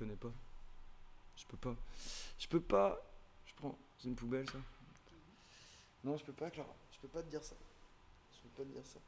[0.00, 0.32] connais pas.
[1.36, 1.76] Je peux pas.
[2.38, 3.00] Je peux pas.
[3.46, 3.78] Je prends.
[3.98, 4.58] C'est une poubelle ça
[6.04, 6.74] Non, je peux pas, Clara.
[6.92, 7.54] Je peux pas te dire ça.
[8.32, 8.98] Je peux pas te dire ça.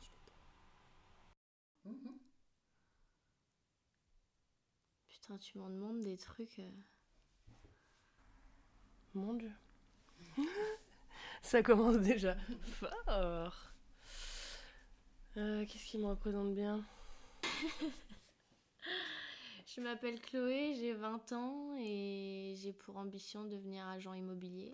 [0.00, 2.12] Je peux pas.
[5.08, 6.58] Putain, tu m'en demandes des trucs.
[6.60, 6.70] euh.
[9.14, 9.52] Mon dieu.
[11.42, 12.36] Ça commence déjà
[12.80, 13.72] fort.
[15.36, 16.84] Euh, Qu'est-ce qui me représente bien?
[19.74, 24.70] Je m'appelle Chloé, j'ai 20 ans et j'ai pour ambition de devenir agent immobilier.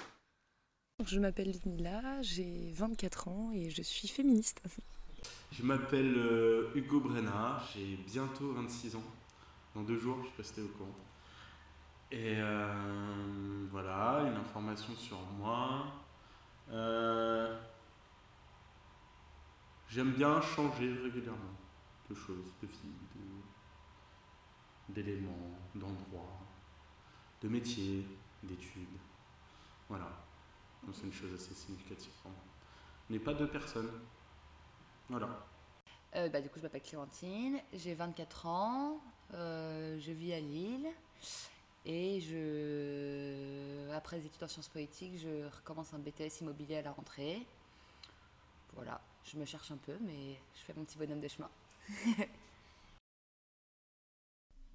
[1.05, 4.61] Je m'appelle Ludmila, j'ai 24 ans et je suis féministe.
[5.53, 9.03] Je m'appelle euh, Hugo Brennard, j'ai bientôt 26 ans.
[9.75, 10.97] Dans deux jours, je suis pas au courant.
[12.11, 15.87] Et euh, voilà, une information sur moi.
[16.71, 17.57] Euh,
[19.89, 21.57] J'aime bien changer régulièrement
[22.11, 22.77] de choses, de vie,
[23.15, 23.48] de-
[24.89, 26.41] d'éléments, d'endroits,
[27.43, 28.07] de métiers,
[28.43, 28.99] d'études.
[29.89, 30.09] Voilà.
[30.85, 32.41] Donc c'est une chose assez significative pour moi.
[33.11, 33.91] N'est pas deux personnes.
[35.09, 35.47] Voilà.
[36.17, 39.01] Euh, bah, du coup, je m'appelle Clémentine, j'ai 24 ans,
[39.35, 40.89] euh, je vis à Lille
[41.85, 46.93] et je, après les études en sciences politiques, je recommence un BTS immobilier à la
[46.93, 47.47] rentrée.
[48.75, 51.51] Voilà, je me cherche un peu, mais je fais mon petit bonhomme de chemin.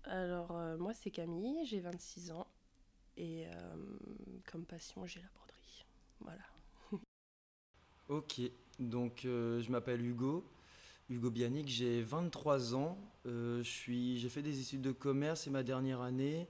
[0.05, 2.47] Alors, euh, moi, c'est Camille, j'ai 26 ans.
[3.15, 3.75] Et euh,
[4.51, 5.85] comme passion, j'ai la broderie.
[6.19, 6.41] Voilà.
[8.09, 8.41] Ok,
[8.79, 10.45] donc euh, je m'appelle Hugo,
[11.09, 16.49] Hugo Bianic, j'ai 23 ans, j'ai fait des études de commerce, c'est ma dernière année.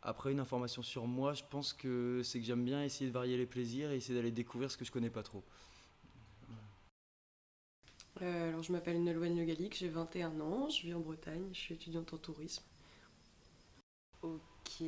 [0.00, 3.36] Après une information sur moi, je pense que c'est que j'aime bien essayer de varier
[3.36, 5.42] les plaisirs et essayer d'aller découvrir ce que je connais pas trop.
[8.22, 11.58] Euh, alors, je m'appelle Nolwenn Le Gallic, j'ai 21 ans, je vis en Bretagne, je
[11.58, 12.62] suis étudiante en tourisme.
[14.22, 14.82] Ok,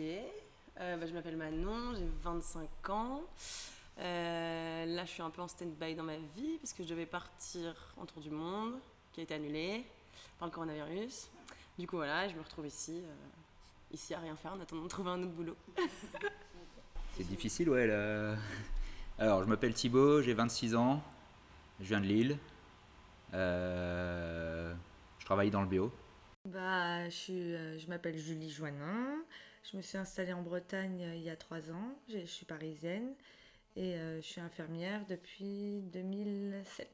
[0.81, 3.23] Euh, bah, je m'appelle Manon, j'ai 25 ans.
[3.99, 7.06] Euh, là, je suis un peu en stand-by dans ma vie parce que je devais
[7.06, 8.75] partir en tour du monde,
[9.12, 9.84] qui a été annulé
[10.39, 11.28] par le coronavirus.
[11.78, 13.15] Du coup, voilà, je me retrouve ici, euh,
[13.93, 15.56] ici à rien faire en attendant de trouver un autre boulot.
[17.17, 17.87] C'est difficile, ouais.
[17.87, 18.37] là.
[19.19, 21.03] Alors, je m'appelle Thibaut, j'ai 26 ans,
[21.81, 22.39] je viens de Lille.
[23.34, 24.75] Euh,
[25.19, 25.93] je travaille dans le bio.
[26.49, 29.25] Bah, je, euh, je m'appelle Julie Joannin.
[29.71, 31.99] Je me suis installée en Bretagne euh, il y a trois ans.
[32.09, 33.15] Je, suis parisienne
[33.77, 36.89] et je suis infirmière depuis 2007.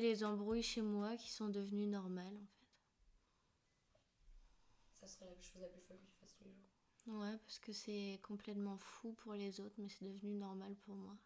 [0.00, 2.66] Les embrouilles chez moi qui sont devenues normales en fait.
[5.00, 6.68] Ça serait la chose la plus folle que tu fasses tous les jours.
[7.06, 11.16] Ouais, parce que c'est complètement fou pour les autres, mais c'est devenu normal pour moi.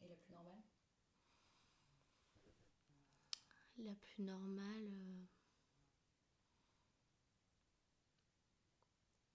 [0.00, 0.62] Et la plus normale?
[3.78, 4.90] La plus normale.
[4.92, 5.24] euh,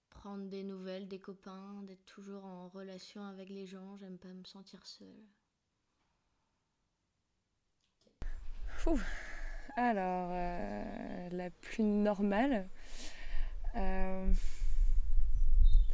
[0.08, 4.44] Prendre des nouvelles des copains, d'être toujours en relation avec les gens, j'aime pas me
[4.44, 5.26] sentir seule.
[9.76, 12.68] Alors, euh, la plus normale.
[13.76, 14.32] euh,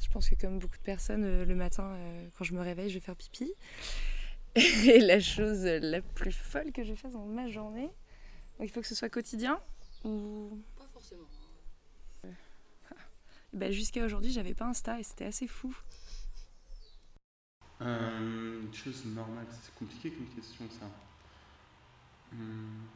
[0.00, 2.88] je pense que comme beaucoup de personnes, euh, le matin, euh, quand je me réveille,
[2.90, 3.52] je vais faire pipi.
[4.56, 7.90] Et la chose la plus folle que je fasse dans ma journée,
[8.58, 9.60] donc il faut que ce soit quotidien
[10.04, 11.28] ou Pas forcément.
[13.52, 15.76] bah, jusqu'à aujourd'hui, j'avais pas Insta et c'était assez fou.
[17.80, 20.86] Euh, une chose normale, c'est compliqué comme question ça.
[22.32, 22.86] Hmm.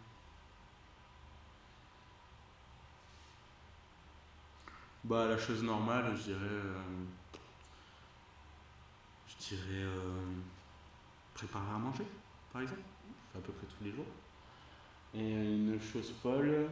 [5.05, 6.83] Bah la chose normale, je dirais, euh,
[9.29, 10.23] je dirais euh,
[11.35, 12.07] préparer à manger,
[12.53, 12.81] par exemple.
[13.37, 14.07] À peu près tous les jours.
[15.15, 16.71] Et une chose folle,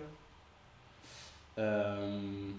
[1.58, 2.52] euh,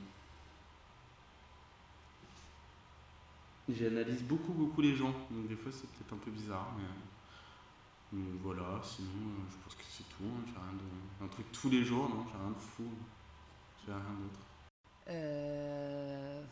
[3.69, 5.13] J'analyse beaucoup, beaucoup les gens.
[5.31, 6.73] Donc des fois, c'est peut-être un peu bizarre.
[6.77, 6.83] Mais
[8.41, 10.23] voilà, sinon, euh, je pense que c'est tout.
[10.23, 10.43] hein.
[10.45, 11.25] J'ai rien de...
[11.25, 12.89] Un truc tous les jours, non J'ai rien de fou.
[13.85, 14.39] J'ai rien d'autre.
[15.09, 16.43] Euh,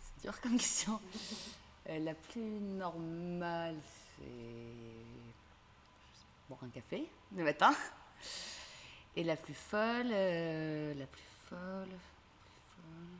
[0.00, 1.00] C'est dur comme question.
[1.88, 3.76] Euh, la plus normale,
[4.16, 4.22] c'est
[6.48, 7.74] boire un café le matin.
[9.16, 11.58] Et la plus folle, euh, la plus folle,
[11.88, 13.18] la plus folle.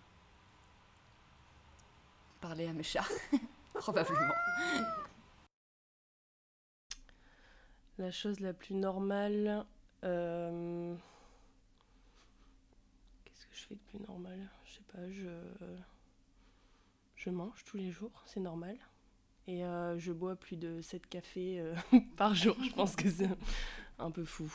[2.40, 3.04] parler à mes chats,
[3.74, 4.34] probablement.
[7.98, 9.64] La chose la plus normale.
[10.04, 10.94] euh,
[13.24, 14.48] Qu'est-ce que je fais de plus normal?
[14.64, 15.28] Je sais pas, je.
[17.16, 18.76] Je mange tous les jours, c'est normal.
[19.48, 21.74] Et euh, je bois plus de 7 cafés euh,
[22.16, 22.56] par jour.
[22.62, 23.28] Je pense que c'est
[23.98, 24.52] un peu fou.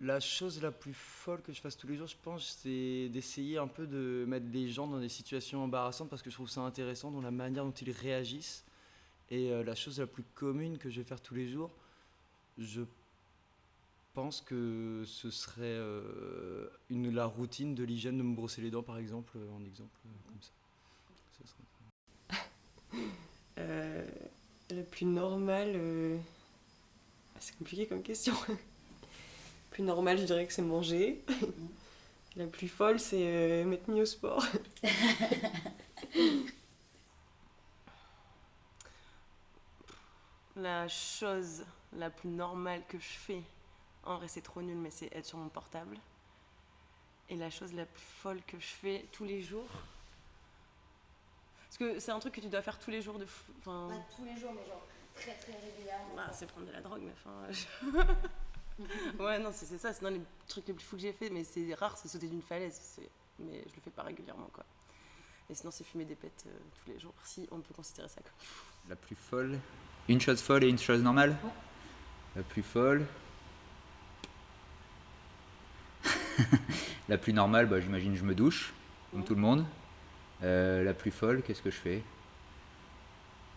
[0.00, 3.56] La chose la plus folle que je fasse tous les jours, je pense, c'est d'essayer
[3.56, 6.60] un peu de mettre les gens dans des situations embarrassantes parce que je trouve ça
[6.60, 8.65] intéressant dans la manière dont ils réagissent.
[9.30, 11.70] Et euh, la chose la plus commune que je vais faire tous les jours,
[12.58, 12.82] je
[14.14, 18.82] pense que ce serait euh, une, la routine de l'hygiène de me brosser les dents,
[18.82, 19.90] par exemple, euh, en exemple
[20.26, 20.50] comme ça.
[21.44, 21.60] Serait-
[23.58, 24.04] Euh,
[24.70, 25.72] le plus normal.
[25.74, 26.18] euh,
[27.34, 28.34] ah, C'est compliqué comme question.
[28.48, 28.56] le
[29.70, 31.22] plus normal, je dirais que c'est manger.
[32.36, 34.44] La plus folle, c'est euh, m'être mis au sport.
[40.56, 43.42] La chose la plus normale que je fais,
[44.04, 45.98] en vrai c'est trop nul, mais c'est être sur mon portable.
[47.28, 49.68] Et la chose la plus folle que je fais tous les jours.
[51.64, 53.52] Parce que c'est un truc que tu dois faire tous les jours de fou.
[53.58, 54.82] Enfin, tous les jours, mais genre
[55.14, 56.14] très très régulièrement.
[56.14, 57.46] bah, c'est prendre de la drogue, mais enfin.
[57.50, 61.12] je- ouais, non, c'est c'est ça, c'est dans les trucs les plus fous que j'ai
[61.12, 62.98] fait, mais c'est rare, c'est sauter d'une falaise.
[63.40, 64.64] Mais je le fais pas régulièrement, quoi.
[65.50, 68.20] Et sinon, c'est fumer des pètes euh, tous les jours, si on peut considérer ça
[68.22, 68.32] comme.
[68.88, 69.58] La plus folle.
[70.08, 71.36] Une chose folle et une chose normale
[72.36, 73.04] La plus folle.
[77.08, 78.72] la plus normale, bah, j'imagine je me douche,
[79.10, 79.64] comme tout le monde.
[80.42, 82.02] Euh, la plus folle, qu'est-ce que je fais?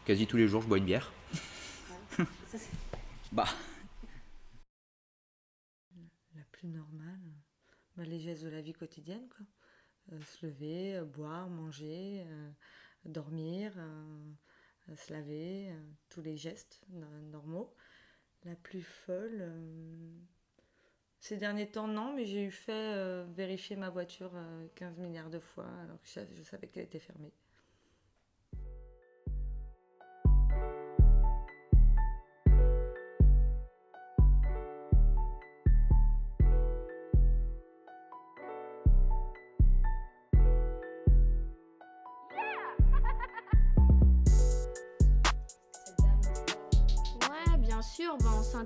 [0.06, 1.12] Quasi tous les jours, je bois une bière.
[3.31, 3.46] bah,
[6.36, 7.19] La plus normale,
[7.96, 9.46] bah, les gestes de la vie quotidienne, quoi.
[10.13, 12.51] Euh, se lever, euh, boire, manger, euh,
[13.06, 13.74] dormir,
[14.95, 15.75] se laver, euh,
[16.09, 17.74] tous les gestes no- normaux.
[18.45, 20.19] La plus folle, euh,
[21.19, 25.30] ces derniers temps, non, mais j'ai eu fait euh, vérifier ma voiture euh, 15 milliards
[25.30, 27.31] de fois alors que je savais qu'elle était fermée.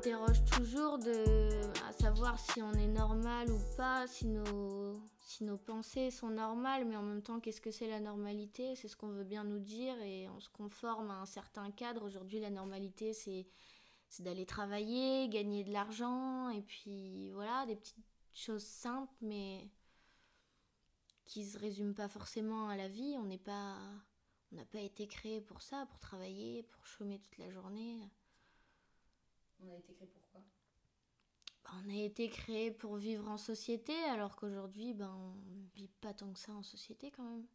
[0.04, 5.46] On s'interroge toujours de, à savoir si on est normal ou pas, si nos, si
[5.46, 8.76] nos pensées sont normales, mais en même temps, qu'est-ce que c'est la normalité?
[8.76, 12.04] C'est ce qu'on veut bien nous dire et on se conforme à un certain cadre.
[12.04, 13.48] Aujourd'hui, la normalité, c'est,
[14.10, 18.04] c'est d'aller travailler, gagner de l'argent, et puis voilà, des petites
[18.34, 19.70] choses simples, mais
[21.26, 23.16] qui se résument pas forcément à la vie.
[23.20, 23.78] On n'est pas,
[24.52, 28.02] on n'a pas été créé pour ça, pour travailler, pour chômer toute la journée.
[29.64, 30.42] On a été créé pourquoi
[31.64, 35.90] Bah, On a été créé pour vivre en société, alors qu'aujourd'hui, ben, on ne vit
[36.02, 37.46] pas tant que ça en société quand même.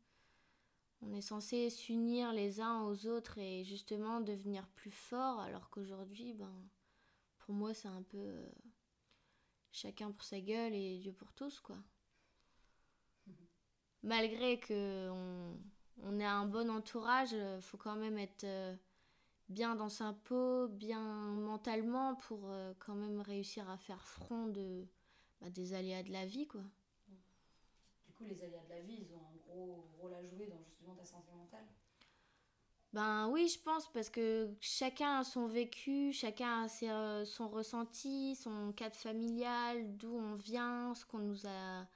[1.00, 6.32] On est censé s'unir les uns aux autres et justement devenir plus fort, alors qu'aujourd'hui,
[6.32, 6.52] ben,
[7.38, 8.48] pour moi, c'est un peu euh,
[9.70, 11.76] chacun pour sa gueule et Dieu pour tous, quoi.
[14.02, 15.56] Malgré que on,
[16.02, 18.74] on ait un bon entourage, euh, faut quand même être euh,
[19.48, 24.86] bien dans sa peau, bien mentalement pour euh, quand même réussir à faire front de,
[25.40, 26.62] bah, des aléas de la vie, quoi.
[28.06, 30.62] Du coup, les aléas de la vie, ils ont un gros rôle à jouer dans
[30.64, 31.66] justement ta santé mentale.
[32.94, 37.48] Ben oui, je pense, parce que chacun a son vécu, chacun a ses, euh, son
[37.48, 41.86] ressenti, son cadre familial, d'où on vient, ce qu'on nous a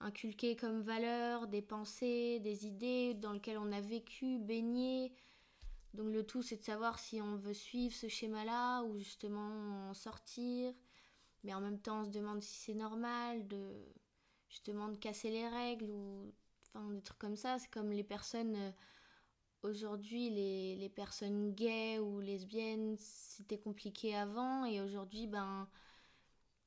[0.00, 5.12] inculqué comme valeurs, des pensées, des idées dans lesquelles on a vécu, baigné.
[5.96, 9.94] Donc le tout, c'est de savoir si on veut suivre ce schéma-là ou justement en
[9.94, 10.74] sortir.
[11.44, 13.74] Mais en même temps, on se demande si c'est normal de
[14.48, 16.32] justement de casser les règles ou
[16.74, 17.58] enfin des trucs comme ça.
[17.58, 18.56] C'est comme les personnes...
[18.56, 18.72] euh,
[19.62, 25.68] Aujourd'hui, les, les personnes gays ou lesbiennes, c'était compliqué avant et aujourd'hui, ben,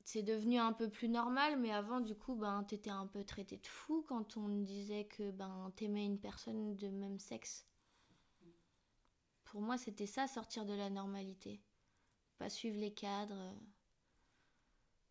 [0.03, 1.57] c'est devenu un peu plus normal.
[1.57, 5.31] Mais avant, du coup, ben, t'étais un peu traité de fou quand on disait que
[5.31, 7.68] ben, t'aimais une personne de même sexe.
[9.49, 11.59] Pour moi, c'était ça, sortir de la normalité.
[12.37, 13.55] Pas suivre les cadres.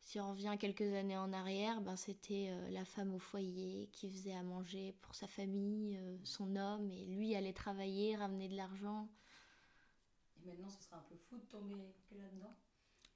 [0.01, 4.09] Si on revient quelques années en arrière, ben, c'était euh, la femme au foyer qui
[4.09, 8.57] faisait à manger pour sa famille, euh, son homme, et lui allait travailler, ramener de
[8.57, 9.09] l'argent.
[10.41, 11.75] Et maintenant, ce serait un peu fou de tomber
[12.13, 12.55] là-dedans?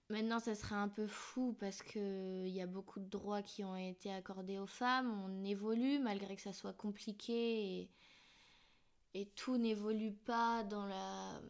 [0.08, 3.76] Maintenant, ça serait un peu fou parce qu'il y a beaucoup de droits qui ont
[3.76, 5.10] été accordés aux femmes.
[5.24, 7.90] On évolue malgré que ça soit compliqué et,
[9.14, 11.40] et tout n'évolue pas dans la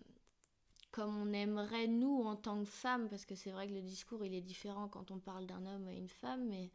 [0.90, 4.24] comme on aimerait nous en tant que femmes parce que c'est vrai que le discours
[4.24, 6.70] il est différent quand on parle d'un homme et une femme mais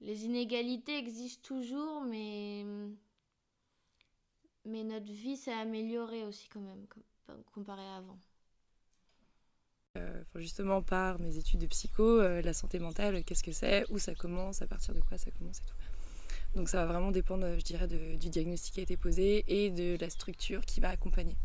[0.00, 2.64] les inégalités existent toujours mais
[4.64, 6.86] mais notre vie s'est améliorée aussi quand même
[7.52, 8.18] comparé à avant.
[9.96, 13.98] Euh, justement par mes études de psycho, euh, la santé mentale, qu'est-ce que c'est, où
[13.98, 15.93] ça commence, à partir de quoi ça commence et tout?
[16.54, 19.96] Donc ça va vraiment dépendre, je dirais, du diagnostic qui a été posé et de
[20.00, 21.36] la structure qui va accompagner.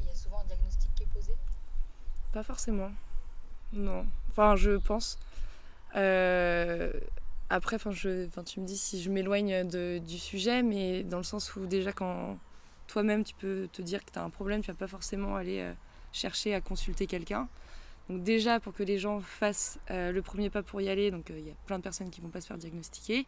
[0.00, 1.32] Il y a souvent un diagnostic qui est posé?
[2.32, 2.90] Pas forcément.
[3.72, 4.06] Non.
[4.30, 5.18] Enfin, je pense.
[5.94, 6.92] Euh,
[7.50, 9.68] après, enfin, je, enfin, tu me dis si je m'éloigne
[10.00, 12.38] du sujet, mais dans le sens où déjà quand
[12.86, 15.72] toi-même tu peux te dire que tu as un problème, tu vas pas forcément aller
[16.12, 17.48] chercher à consulter quelqu'un.
[18.08, 21.30] Donc déjà pour que les gens fassent euh, le premier pas pour y aller, donc
[21.30, 23.26] euh, il y a plein de personnes qui vont pas se faire diagnostiquer.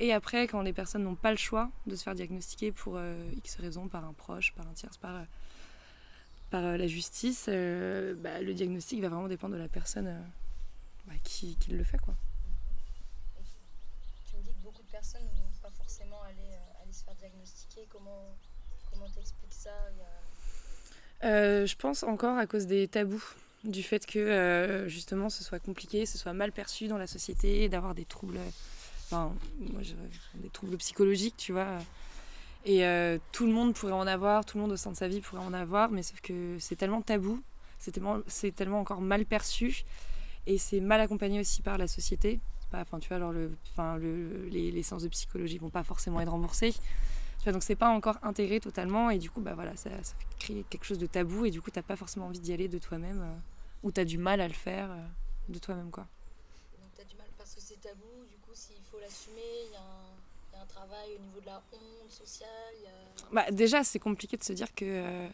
[0.00, 3.16] Et après, quand les personnes n'ont pas le choix de se faire diagnostiquer pour euh,
[3.36, 5.24] X raisons, par un proche, par un tierce, par,
[6.50, 10.24] par la justice, bah, le diagnostic va vraiment dépendre de la personne
[11.06, 11.98] bah, qui, qui, le fait.
[11.98, 12.14] Quoi.
[14.30, 17.14] Tu me dis que beaucoup de personnes ne vont pas forcément aller, aller se faire
[17.16, 17.88] diagnostiquer.
[17.90, 18.36] Comment
[19.14, 19.70] t'expliques ça?
[21.24, 23.24] Euh, je pense encore à cause des tabous,
[23.64, 27.68] du fait que euh, justement ce soit compliqué, ce soit mal perçu dans la société,
[27.68, 28.38] d'avoir des troubles,
[29.10, 29.80] enfin, moi,
[30.34, 31.78] des troubles psychologiques, tu vois.
[32.64, 35.08] Et euh, tout le monde pourrait en avoir, tout le monde au sein de sa
[35.08, 37.42] vie pourrait en avoir, mais sauf que c'est tellement tabou,
[37.78, 38.20] c'est tellement,
[38.56, 39.84] tellement encore mal perçu,
[40.46, 42.40] et c'est mal accompagné aussi par la société.
[42.72, 43.32] Enfin, tu vois, alors
[43.72, 46.74] enfin, le, les, les séances de psychologie vont pas forcément être remboursées.
[47.46, 50.64] Donc c'est pas encore intégré totalement et du coup bah voilà ça, ça fait créer
[50.68, 53.20] quelque chose de tabou et du coup t'as pas forcément envie d'y aller de toi-même
[53.22, 53.34] euh,
[53.84, 54.96] ou t'as du mal à le faire euh,
[55.48, 56.06] de toi-même quoi.
[56.78, 59.76] Donc t'as du mal parce que c'est tabou, du coup s'il faut l'assumer, il y,
[59.76, 62.48] a un travail au niveau de la honte sociale.
[63.32, 65.28] Bah déjà c'est compliqué de se dire que euh,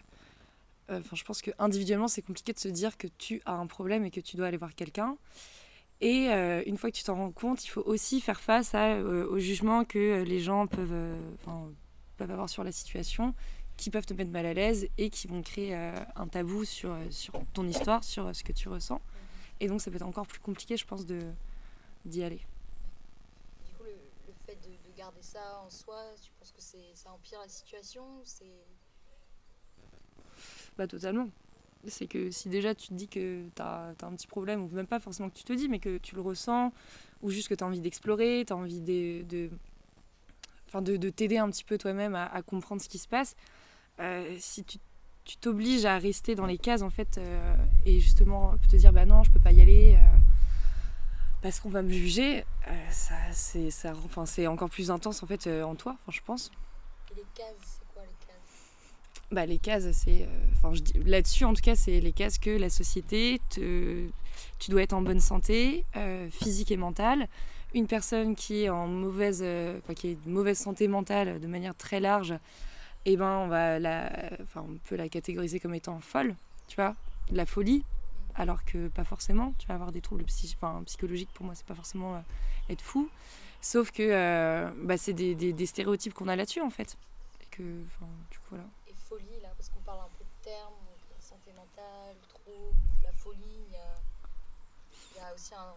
[0.90, 4.04] Enfin, je pense que individuellement, c'est compliqué de se dire que tu as un problème
[4.04, 5.16] et que tu dois aller voir quelqu'un.
[6.02, 6.26] Et
[6.66, 9.86] une fois que tu t'en rends compte, il faut aussi faire face à, au jugement
[9.86, 11.16] que les gens peuvent,
[12.18, 13.34] peuvent avoir sur la situation,
[13.76, 16.92] qui peuvent te mettre mal à l'aise et qui vont créer euh, un tabou sur,
[16.92, 19.00] euh, sur ton histoire, sur euh, ce que tu ressens.
[19.60, 21.06] Et donc ça peut être encore plus compliqué, je pense,
[22.04, 22.40] d'y aller.
[23.64, 27.48] Du coup, le, fait de, garder ça en soi, tu penses que ça empire la
[27.48, 28.04] situation
[30.76, 31.28] Bah totalement.
[31.86, 34.68] C'est que si déjà tu te dis que tu as, as, un petit problème, ou
[34.68, 36.72] même pas forcément que tu te dis, mais que tu le ressens,
[37.22, 39.50] ou juste que tu as envie d'explorer, tu as envie de, de
[40.80, 43.36] de, t'aider un petit peu toi-même à, comprendre ce qui se passe.
[44.00, 44.78] Euh, si tu
[45.40, 47.56] t'obliges à rester dans les cases en fait euh,
[47.86, 50.16] et justement te dire bah non je peux pas y aller euh,
[51.44, 52.46] parce qu'on va me juger
[52.90, 56.50] ça c'est ça enfin c'est encore plus intense en fait en toi enfin je pense.
[57.12, 59.30] Et les cases c'est quoi les cases?
[59.30, 60.72] Bah les cases c'est enfin
[61.04, 64.06] là-dessus en tout cas c'est les cases que la société te
[64.58, 65.84] tu dois être en bonne santé
[66.30, 67.28] physique et mentale.
[67.74, 72.00] Une personne qui est en mauvaise, euh, qui est mauvaise santé mentale de manière très
[72.00, 72.30] large,
[73.04, 74.10] et eh ben on va la,
[74.40, 76.36] enfin on peut la catégoriser comme étant folle,
[76.68, 76.94] tu vois,
[77.30, 77.84] de la folie,
[78.34, 79.54] alors que pas forcément.
[79.58, 81.30] Tu vas avoir des troubles psychologiques.
[81.34, 82.20] Pour moi, c'est pas forcément euh,
[82.70, 83.08] être fou,
[83.60, 86.96] sauf que euh, bah, c'est des, des, stéréotypes qu'on a là-dessus en fait.
[87.42, 88.64] Et que, du coup voilà.
[88.88, 90.74] Et folie là, parce qu'on parle un peu de termes,
[91.20, 93.72] santé mentale, trouble, la folie, il
[95.16, 95.74] y a aussi un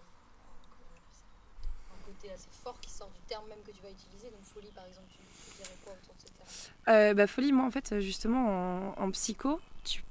[2.34, 4.30] assez fort qui sort du terme même que tu vas utiliser.
[4.30, 5.20] Donc folie, par exemple, tu,
[5.58, 6.96] dirais quoi autour de ce terme?
[6.96, 10.04] Euh, bah, Folie, moi, en fait, justement, en, psycho, tu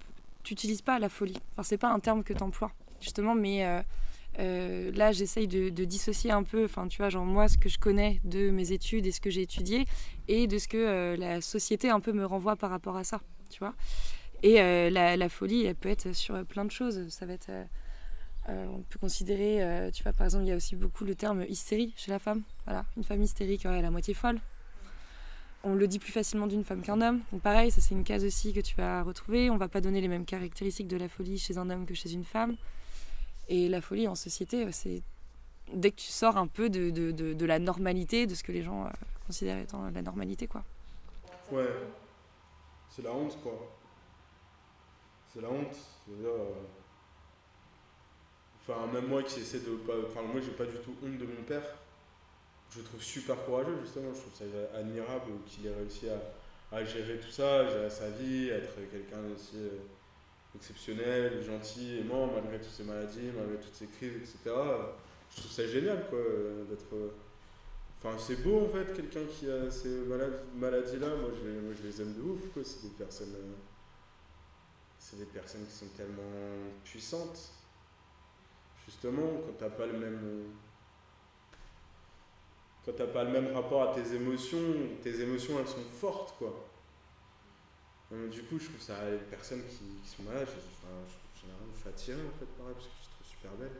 [0.52, 1.38] n'utilises pas la folie.
[1.52, 3.64] Enfin, c'est pas un terme que tu emploies, justement, mais...
[3.64, 3.82] Euh,
[4.38, 7.78] euh, là, j'essaye de, dissocier un peu, enfin, tu vois, genre moi, ce que je
[7.78, 9.86] connais de mes études et ce que j'ai étudié,
[10.28, 13.60] et de ce que la société un peu me renvoie par rapport à ça, tu
[13.60, 13.74] vois.
[14.42, 17.08] Et la, la, folie, elle peut être sur plein de choses.
[17.08, 17.50] Ça va être
[18.48, 21.14] euh, on peut considérer, euh, tu vois, par exemple, il y a aussi beaucoup le
[21.16, 22.42] terme hystérie chez la femme.
[22.64, 24.38] Voilà, une femme hystérique, elle est la moitié folle.
[25.68, 27.22] On le dit plus facilement d'une femme qu'un homme.
[27.42, 29.50] Pareil, ça c'est une case aussi que tu vas retrouver.
[29.50, 32.12] On va pas donner les mêmes caractéristiques de la folie chez un homme que chez
[32.12, 32.54] une femme.
[33.48, 35.02] Et la folie en société, euh, c'est
[35.72, 38.88] dès que tu sors un peu de, la normalité, de ce que les gens
[39.26, 40.62] considèrent étant la normalité, quoi.
[41.50, 41.68] Ouais,
[42.88, 43.76] c'est la honte, quoi.
[45.34, 45.76] C'est la honte.
[46.06, 46.30] C'est-à-dire,
[48.68, 49.78] Enfin, même moi qui essaie de.
[50.08, 51.64] Enfin, moi, j'ai pas du tout honte de mon père.
[52.70, 54.12] Je trouve super courageux, justement.
[54.12, 54.44] Je trouve ça
[54.76, 59.56] admirable qu'il ait réussi à, gérer tout ça, gérer sa vie, être quelqu'un aussi,
[60.54, 64.54] exceptionnel, gentil, aimant, malgré toutes ses maladies, malgré toutes ses crises, etc.
[65.30, 66.18] Je trouve ça génial, quoi,
[66.68, 67.12] d'être.
[67.98, 70.02] Enfin, c'est beau en fait, quelqu'un qui a ces
[70.54, 71.08] maladies-là.
[71.16, 72.62] Moi je, moi, je les aime de ouf, quoi.
[72.64, 73.34] C'est des personnes.
[74.98, 76.22] C'est des personnes qui sont tellement
[76.84, 77.52] puissantes.
[78.86, 80.44] Justement, quand t'as pas le même.
[82.86, 84.58] Quand t'as pas le même rapport à tes émotions,
[85.02, 86.54] tes émotions elles sont fortes, quoi.
[88.12, 91.80] du coup, je trouve ça, les personnes qui, qui sont malades, je, enfin, je, je,
[91.80, 93.76] suis attiré en fait par elles parce que je trouve super belle.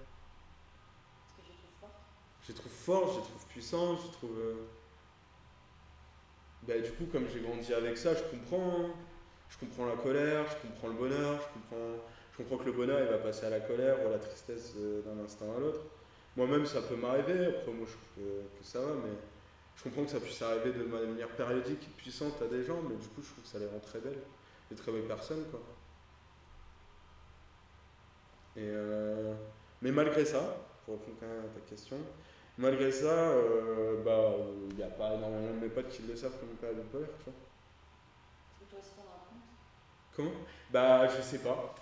[2.42, 4.38] Je les trouve fortes, je les trouve puissantes, je trouve.
[4.38, 4.66] Euh,
[6.66, 8.90] bah, du coup, comme j'ai grandi avec ça, je comprends.
[9.48, 12.98] Je comprends la colère, je comprends le bonheur, je comprends, je comprends que le bonheur
[13.00, 15.80] il va passer à la colère ou à la tristesse euh, d'un instant à l'autre.
[16.36, 19.12] Moi-même, ça peut m'arriver, après, moi je trouve que, ça va, mais
[19.76, 22.96] je comprends que ça puisse arriver de manière périodique et puissante à des gens, mais
[22.96, 24.20] du coup, je trouve que ça les rend très belles,
[24.70, 25.60] des très belles personnes, quoi.
[28.56, 29.34] Et euh,
[29.82, 31.98] mais malgré ça, pour répondre quand même à ta question,
[32.58, 34.34] malgré ça, euh, bah,
[34.70, 37.10] il n'y a pas énormément de mes potes qui le savent comme une période bipolaire,
[37.18, 37.34] tu vois.
[40.14, 40.32] Comment?
[40.70, 41.74] Bah, je sais pas.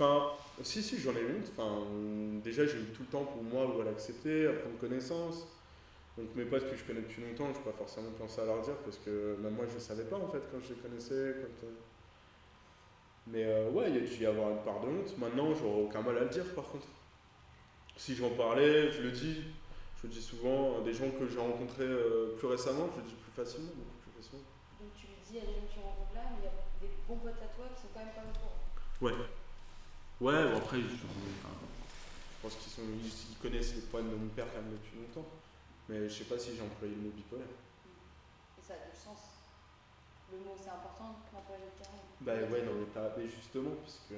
[0.00, 1.52] Enfin, si, si, j'en ai honte.
[1.54, 1.82] Enfin,
[2.42, 5.46] déjà, j'ai eu tout le temps pour moi à l'accepter, à prendre connaissance.
[6.16, 8.62] Donc, mes potes que je connais depuis longtemps, je n'ai pas forcément pensé à leur
[8.62, 11.34] dire parce que même moi, je ne savais pas en fait quand je les connaissais.
[11.42, 11.72] Quand, euh.
[13.26, 15.18] Mais euh, ouais, il y a dû y avoir une part de honte.
[15.18, 16.86] Maintenant, j'aurais aucun mal à le dire par contre.
[17.96, 19.44] Si j'en parlais, je le dis,
[20.00, 23.14] je le dis souvent, des gens que j'ai rencontrés euh, plus récemment, je le dis
[23.14, 24.44] plus facilement, beaucoup plus facilement.
[24.80, 26.88] Donc tu le dis à des gens que tu rencontres là, mais il y a
[26.88, 28.56] des bons potes à toi qui sont quand même pas au courant.
[29.02, 29.26] Ouais.
[30.20, 30.86] Ouais, bon après, je,
[32.42, 35.26] pense qu'ils sont, ils, connaissent les problèmes de mon père quand même depuis longtemps.
[35.88, 37.48] Mais je sais pas si j'ai employé le mot bipolaire.
[37.48, 39.40] Et ça a du sens.
[40.30, 41.96] Le mot c'est important qu'employer le terme.
[42.20, 42.84] Bah ouais, non
[43.16, 44.14] mais, justement, parce que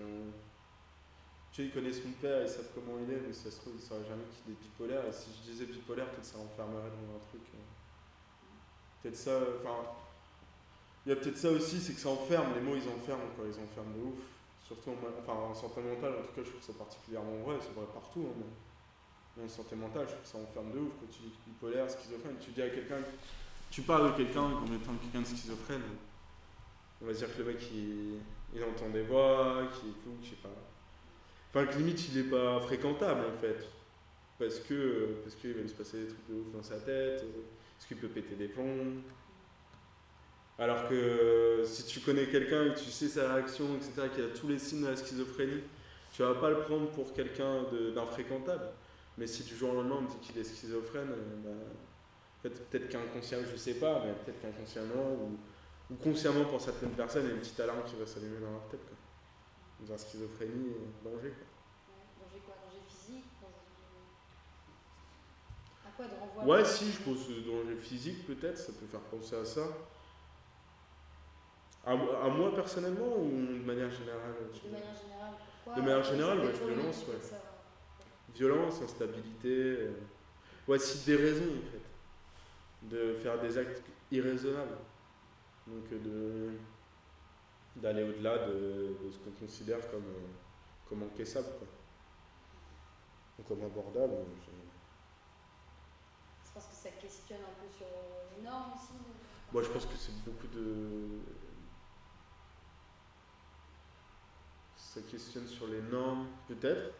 [1.52, 3.74] tu sais, ils connaissent mon père, ils savent comment il est, mais ça se trouve,
[3.74, 5.06] ils ne sauraient jamais qu'il est bipolaire.
[5.06, 7.46] Et si je disais bipolaire, peut-être ça enfermerait dans un truc.
[7.54, 7.62] Euh.
[9.02, 9.86] Peut-être ça, enfin.
[11.06, 13.44] Il y a peut-être ça aussi, c'est que ça enferme, les mots ils enferment, quoi,
[13.46, 14.31] ils enferment de ouf.
[14.72, 17.74] Surtout en, enfin, en santé mentale, en tout cas, je trouve ça particulièrement vrai, c'est
[17.74, 18.26] vrai partout.
[18.28, 18.44] Hein,
[19.36, 20.92] mais en santé mentale, je trouve ça enferme de ouf.
[20.98, 22.96] Quand tu dis bipolaire, schizophrène, tu dis à quelqu'un,
[23.70, 25.82] tu parles de quelqu'un comme étant quelqu'un de schizophrène,
[27.02, 28.20] on va dire que le mec il,
[28.54, 30.48] il entend des voix, qui est fou, je sais pas
[31.54, 33.68] Enfin, que limite, il n'est pas fréquentable en fait.
[34.38, 37.24] Parce que parce qu'il va se passer des trucs de ouf dans sa tête,
[37.76, 39.02] parce qu'il peut péter des plombs.
[40.62, 44.28] Alors que si tu connais quelqu'un et que tu sais sa réaction, etc., qui a
[44.28, 45.60] tous les signes de la schizophrénie,
[46.12, 48.68] tu vas pas le prendre pour quelqu'un d'infréquentable.
[49.18, 51.54] Mais si du jour au lendemain on me dit qu'il est schizophrène, euh,
[52.44, 55.36] bah, peut-être qu'inconsciemment, je sais pas, mais peut-être qu'inconsciemment ou,
[55.90, 58.52] ou, consciemment pour certaines personnes, il y a une petite alarme qui va s'allumer dans
[58.52, 58.80] leur tête.
[58.86, 58.96] Quoi
[59.84, 61.32] dans la schizophrénie, danger.
[61.32, 62.24] Quoi.
[62.24, 63.24] danger quoi Danger physique
[65.84, 69.34] À quoi de renvoi Ouais, si, je pense danger physique peut-être, ça peut faire penser
[69.34, 69.66] à ça.
[71.84, 76.38] À, à, moi personnellement ou de manière générale De manière générale, pourquoi De manière générale,
[76.38, 77.38] ouais, violence, ouais.
[78.34, 79.48] Violence, instabilité.
[79.48, 79.90] Euh...
[80.68, 82.94] Ouais, si des raisons en fait.
[82.96, 84.78] De faire des actes irraisonnables.
[85.66, 86.50] Donc de
[87.76, 90.28] d'aller au-delà de, ce qu'on considère comme, euh,
[90.88, 91.68] comme encaissable, quoi.
[93.38, 94.14] Ou comme abordable.
[96.44, 97.86] C'est parce que ça questionne un peu sur
[98.36, 98.92] les normes aussi
[99.52, 101.08] Moi, je pense que c'est beaucoup de.
[104.92, 106.92] Ça questionne sur les normes, peut-être.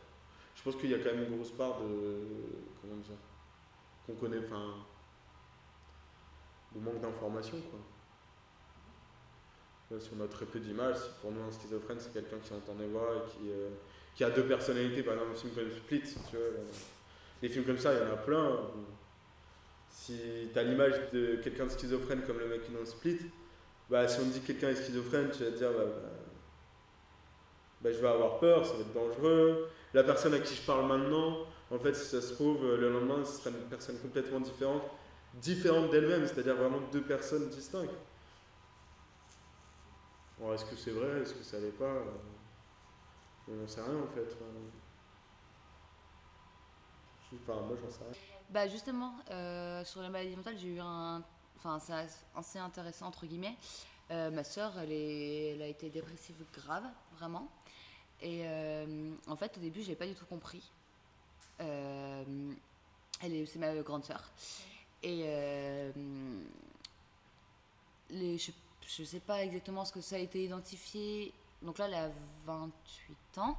[0.55, 2.21] Je pense qu'il y a quand même une grosse part de.
[2.81, 3.17] Comment dire
[4.07, 4.77] Qu'on connaît, enfin.
[6.75, 7.81] de manque d'information, quoi
[10.01, 12.87] si on a très peu d'images, pour nous un schizophrène c'est quelqu'un qui entend des
[12.87, 13.69] voix et qui, euh,
[14.15, 16.57] qui a deux personnalités, par exemple un film comme Split, tu veux.
[17.41, 18.61] Des films comme ça, il y en a plein.
[19.91, 23.19] Si tu as l'image de quelqu'un de schizophrène comme le mec dans Split,
[23.91, 26.09] bah, si on dit que quelqu'un est schizophrène, tu vas te dire bah, bah,
[27.83, 29.69] bah, je vais avoir peur, ça va être dangereux.
[29.95, 31.39] La personne à qui je parle maintenant,
[31.71, 34.83] en fait, si ça se trouve, le lendemain, ce sera une personne complètement différente,
[35.35, 37.93] différente d'elle-même, c'est-à-dire vraiment deux personnes distinctes
[40.51, 42.03] est-ce que c'est vrai Est-ce que ça l'est pas?
[43.49, 44.37] On n'en sait rien en fait.
[47.35, 48.13] Enfin, moi j'en sais rien.
[48.51, 51.23] Bah justement, euh, sur la maladie mentale, j'ai eu un.
[51.57, 51.95] Enfin, c'est
[52.35, 53.57] assez intéressant entre guillemets.
[54.11, 56.85] Euh, ma soeur, elle, elle a été dépressive grave,
[57.17, 57.49] vraiment.
[58.23, 58.45] Et
[59.27, 60.63] en fait, au début, je n'ai pas du tout compris.
[61.59, 62.25] elle
[63.23, 64.23] est, c'est ma grande soeur.
[65.03, 65.25] Et
[68.11, 68.53] les, je
[68.87, 71.33] je sais pas exactement ce que ça a été identifié
[71.63, 72.11] Donc là, elle a
[72.47, 73.57] 28 ans.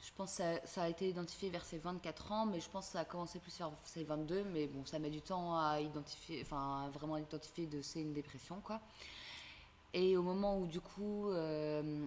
[0.00, 2.92] Je pense que ça, a été identifié vers ses 24 ans, mais je pense que
[2.92, 4.44] ça a commencé plus vers ses 22.
[4.52, 8.60] Mais bon, ça met du temps à identifier, enfin, vraiment identifier de c'est une dépression,
[8.60, 8.80] quoi.
[9.94, 12.06] Et au moment où, du coup, euh,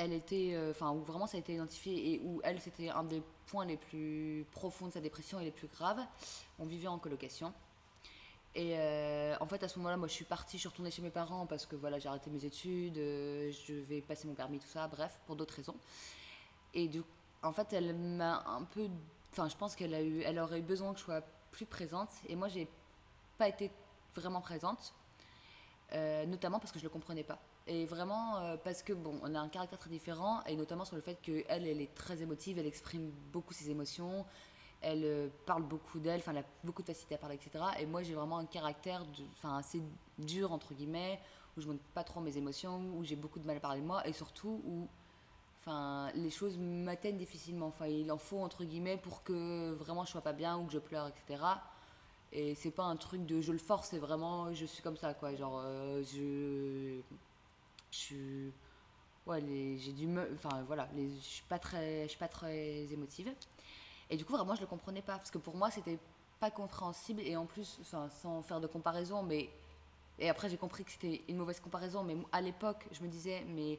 [0.00, 3.04] elle était, euh, enfin, où vraiment ça a été identifié et où elle, c'était un
[3.04, 6.00] des points les plus profonds de sa dépression et les plus graves,
[6.58, 7.52] on vivait en colocation.
[8.54, 11.02] Et euh, en fait, à ce moment-là, moi, je suis partie, je suis retournée chez
[11.02, 14.58] mes parents parce que voilà, j'ai arrêté mes études, euh, je vais passer mon permis,
[14.58, 15.76] tout ça, bref, pour d'autres raisons.
[16.72, 17.02] Et du,
[17.42, 18.88] en fait, elle m'a un peu,
[19.32, 22.10] enfin, je pense qu'elle a eu, elle aurait eu besoin que je sois plus présente.
[22.26, 22.68] Et moi, j'ai
[23.36, 23.70] pas été
[24.14, 24.94] vraiment présente,
[26.26, 27.38] notamment parce que je le comprenais pas.
[27.66, 30.96] Et vraiment euh, parce que bon, on a un caractère très différent, et notamment sur
[30.96, 34.24] le fait qu'elle, elle est très émotive, elle exprime beaucoup ses émotions,
[34.80, 37.64] elle euh, parle beaucoup d'elle, enfin, elle a beaucoup de facilité à parler, etc.
[37.78, 39.82] Et moi, j'ai vraiment un caractère enfin, assez
[40.18, 41.20] dur, entre guillemets,
[41.56, 43.86] où je montre pas trop mes émotions, où j'ai beaucoup de mal à parler de
[43.86, 44.88] moi, et surtout où
[46.14, 47.66] les choses m'atteignent difficilement.
[47.66, 50.72] Enfin, il en faut, entre guillemets, pour que vraiment je sois pas bien ou que
[50.72, 51.42] je pleure, etc.
[52.32, 55.14] Et c'est pas un truc de je le force, c'est vraiment je suis comme ça,
[55.14, 55.34] quoi.
[55.34, 57.00] Genre, euh, je.
[57.90, 58.50] Je.
[59.26, 59.40] Ouais,
[59.78, 60.08] j'ai du.
[60.34, 63.32] Enfin, voilà, je suis pas très, je suis pas très émotive.
[64.10, 65.16] Et du coup, vraiment, je le comprenais pas.
[65.16, 65.98] Parce que pour moi, c'était
[66.40, 67.20] pas compréhensible.
[67.22, 69.50] Et en plus, sans faire de comparaison, mais.
[70.18, 72.02] Et après, j'ai compris que c'était une mauvaise comparaison.
[72.04, 73.78] Mais à l'époque, je me disais, mais.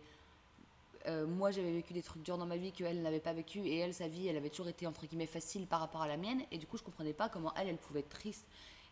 [1.08, 3.60] euh, moi, j'avais vécu des trucs durs dans ma vie qu'elle n'avait pas vécu.
[3.60, 6.18] Et elle, sa vie, elle avait toujours été, entre guillemets, facile par rapport à la
[6.18, 6.44] mienne.
[6.52, 8.46] Et du coup, je comprenais pas comment elle, elle pouvait être triste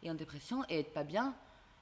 [0.03, 1.35] et en dépression et être pas bien.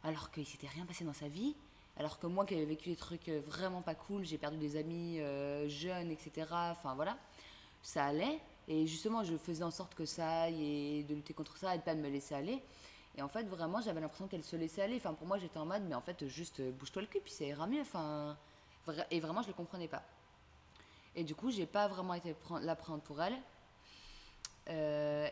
[0.03, 1.55] Alors qu'il s'était rien passé dans sa vie.
[1.99, 4.75] Alors que moi, qui avais vécu des trucs euh, vraiment pas cool, j'ai perdu des
[4.75, 6.47] amis euh, jeunes, etc.
[6.51, 7.17] Enfin, voilà.
[7.81, 8.39] Ça allait.
[8.67, 11.79] Et justement, je faisais en sorte que ça aille et de lutter contre ça et
[11.79, 12.61] de pas me laisser aller.
[13.15, 14.97] Et en fait, vraiment, j'avais l'impression qu'elle se laissait aller.
[14.97, 17.31] Enfin, pour moi, j'étais en mode, mais en fait, juste euh, bouge-toi le cul, puis
[17.33, 17.81] ça ira mieux.
[17.81, 18.37] Enfin,
[19.09, 20.03] et vraiment, je le comprenais pas.
[21.15, 23.37] Et du coup, j'ai pas vraiment été la prendre pour elle.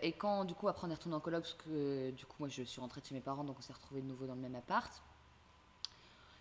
[0.01, 2.49] Et quand, du coup, après, on est retourné en coloc, parce que du coup, moi,
[2.49, 4.55] je suis rentrée chez mes parents, donc on s'est retrouvés de nouveau dans le même
[4.55, 5.03] appart.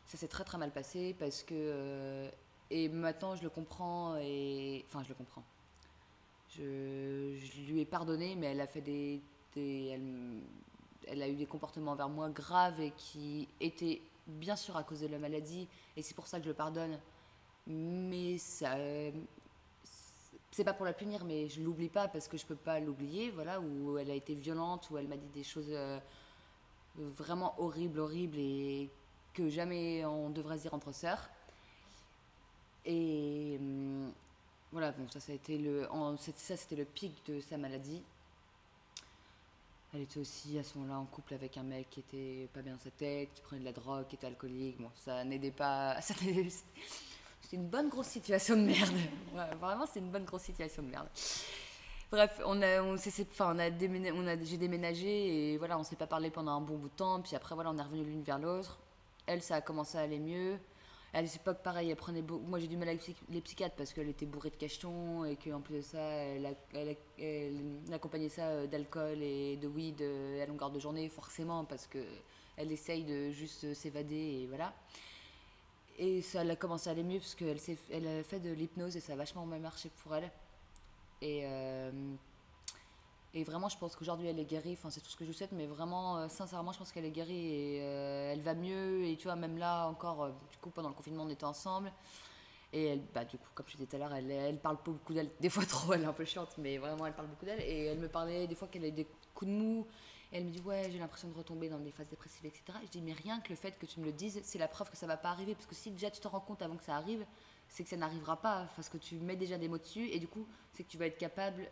[0.07, 1.55] Ça s'est très très mal passé parce que.
[1.55, 2.31] euh,
[2.71, 4.85] et maintenant, je le comprends et.
[4.89, 5.45] Enfin, je le comprends.
[6.57, 7.37] Je,
[7.71, 9.21] lui ai pardonné, mais elle a fait des.
[9.55, 10.41] des- elle,
[11.07, 15.01] elle a eu des comportements envers moi graves et qui étaient bien sûr à cause
[15.01, 16.99] de la maladie, et c'est pour ça que je le pardonne.
[17.67, 18.77] Mais ça.
[20.51, 23.31] C'est pas pour la punir, mais je l'oublie pas parce que je peux pas l'oublier,
[23.33, 25.99] voilà, où elle a été violente, où elle m'a dit des choses euh,
[26.97, 28.89] vraiment horribles, horribles, et
[29.35, 31.29] que jamais on devrait se dire entre sœurs.
[32.85, 34.13] Et hum,
[34.73, 35.89] voilà, bon, ça, ça a été le,
[36.37, 38.03] ça, c'était le pic de sa maladie.
[39.95, 42.73] Elle était aussi à ce moment-là en couple avec un mec qui était pas bien
[42.73, 44.81] dans sa tête, qui prenait de la drogue, qui était alcoolique.
[44.81, 46.01] Bon, ça n'aidait pas.
[46.03, 48.95] C'était une bonne grosse situation de merde.
[49.61, 51.09] Vraiment, c'est une bonne grosse situation de merde.
[52.11, 55.79] Bref, on a, on s'est- enfin, on a déménagé, on a, j'ai déménagé et voilà,
[55.79, 57.21] on s'est pas parlé pendant un bon bout de temps.
[57.21, 58.79] Puis après, voilà, on est revenu l'une vers l'autre.
[59.27, 60.59] Elle, ça a commencé à aller mieux.
[61.13, 64.09] À l'époque, pareil, elle prenait beau- Moi, j'ai du mal avec les psychiatres parce qu'elle
[64.09, 66.57] était bourrée de cachetons et qu'en plus de ça, elle,
[67.93, 72.05] accompagnait ça euh, d'alcool et de weed euh, à longueur de journée, forcément, parce que
[72.57, 74.75] elle essaye de juste euh, s'évader et voilà.
[75.99, 77.59] Et ça a commencé à aller mieux parce qu'elle
[77.91, 80.31] elle a fait de l'hypnose et ça a vachement bien marché pour elle.
[81.23, 81.45] Et,
[83.37, 84.75] et vraiment, je pense qu'aujourd'hui, elle est guérie.
[84.75, 87.11] Enfin, c'est tout ce que je souhaite, mais vraiment, euh, sincèrement, je pense qu'elle est
[87.11, 89.05] guérie et euh, elle va mieux.
[89.05, 91.93] Et tu vois, même là, encore, euh, du coup, pendant le confinement, on était ensemble.
[92.73, 95.15] Et bah, du coup, comme je disais tout à l'heure, elle, elle parle pas beaucoup
[95.15, 95.31] d'elle.
[95.41, 97.61] Des fois trop, elle est un peu chiante, mais vraiment, elle parle beaucoup d'elle.
[97.61, 99.87] Et elle me parlait des fois qu'elle a eu des coups de mou.
[100.31, 102.79] Et elle me dit, ouais, j'ai l'impression de retomber dans des phases dépressives, etc.
[102.85, 104.69] Et je dis, mais rien que le fait que tu me le dises, c'est la
[104.69, 105.55] preuve que ça va pas arriver.
[105.55, 107.27] Parce que si déjà tu te rends compte avant que ça arrive,
[107.67, 108.69] c'est que ça n'arrivera pas.
[108.77, 110.09] Parce que tu mets déjà des mots dessus.
[110.11, 111.69] Et du coup, c'est que tu vas être capable,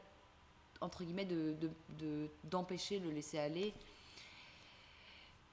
[0.83, 3.73] entre guillemets, de, de- de- d'empêcher le laisser aller.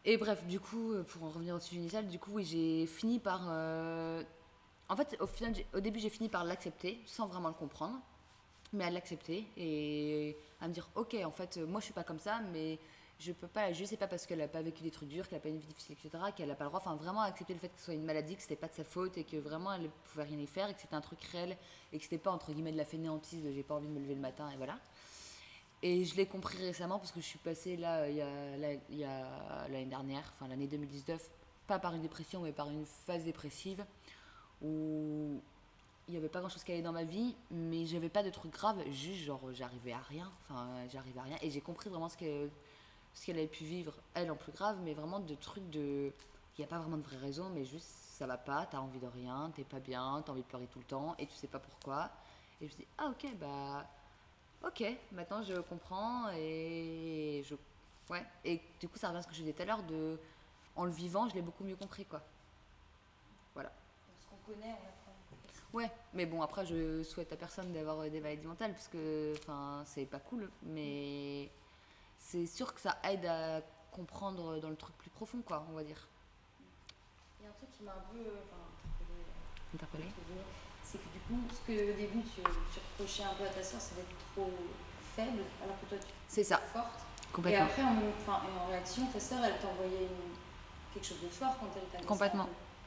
[0.05, 2.85] Et bref, du coup, euh, pour en revenir au sujet initial, du coup, oui, j'ai
[2.87, 3.41] fini par.
[3.49, 4.23] euh,
[4.89, 5.17] En fait,
[5.73, 7.99] au, début, j'ai fini par l'accepter, sans vraiment le comprendre,
[8.73, 12.19] mais à l'accepter et à me dire, ok, en fait, moi, je suis pas comme
[12.19, 12.79] ça, mais
[13.19, 15.39] je peux pas juger, c'est pas parce qu'elle a pas vécu des trucs durs, qu'elle
[15.39, 16.79] a pas une vie difficile, etc., qu'elle a pas le droit.
[16.81, 18.83] Enfin, vraiment accepter le fait que ce soit une maladie, que c'était pas de sa
[18.85, 21.57] faute et que vraiment elle pouvait rien y faire et que c'était un truc réel
[21.93, 23.99] et que c'était pas entre guillemets de la fainéantise de j'ai pas envie de me
[23.99, 24.79] lever le matin et voilà.
[25.81, 28.73] Et je l'ai compris récemment parce que je suis passée là, il y a la-
[28.89, 31.29] il y a l'année dernière, enfin l'année 2019,
[31.67, 33.85] pas par une dépression, mais par une phase dépressive
[34.61, 35.41] où
[36.07, 38.29] il n'y avait pas grand chose qui allait dans ma vie, mais j'avais pas de
[38.31, 41.37] trucs graves, juste genre j'arrivais à rien, enfin j'arrivais à rien.
[41.41, 42.49] Et j'ai compris vraiment ce que-
[43.13, 46.13] ce qu'elle avait pu vivre, elle en plus grave, mais vraiment de trucs de.
[46.57, 48.99] Il n'y a pas vraiment de vraie raison, mais juste ça va pas, t'as envie
[48.99, 51.47] de rien, t'es pas bien, t'as envie de pleurer tout le temps et tu sais
[51.47, 52.11] pas pourquoi.
[52.61, 53.87] Et je me dit, ah ok, bah
[54.65, 57.55] ok, maintenant je comprends et je.
[58.09, 60.19] Ouais, et du coup ça revient à ce que je disais tout à l'heure, de...
[60.75, 62.21] en le vivant, je l'ai beaucoup mieux compris quoi.
[63.53, 63.71] Voilà.
[64.19, 65.09] Ce qu'on connaît, on apprend.
[65.71, 69.83] Ouais, mais bon, après, je souhaite à personne d'avoir des maladies mentales parce que enfin,
[69.85, 71.51] c'est pas cool, mais
[72.17, 75.83] c'est sûr que ça aide à comprendre dans le truc plus profond, quoi, on va
[75.83, 76.07] dire.
[77.39, 78.63] Il y a un truc qui m'a un peu euh, enfin,
[79.75, 80.41] interpellée, Interpellé guillemets,
[80.91, 83.63] c'est que du coup, ce que au début tu, tu reprochais un peu à ta
[83.63, 84.51] soeur, c'est d'être trop
[85.15, 86.99] faible, alors que toi tu C'est ça, es forte.
[87.29, 87.65] Et complètement.
[87.65, 90.09] après, en, enfin, et en réaction, ta soeur, elle t'envoyait
[90.93, 92.45] quelque chose de fort quand elle t'a Complètement.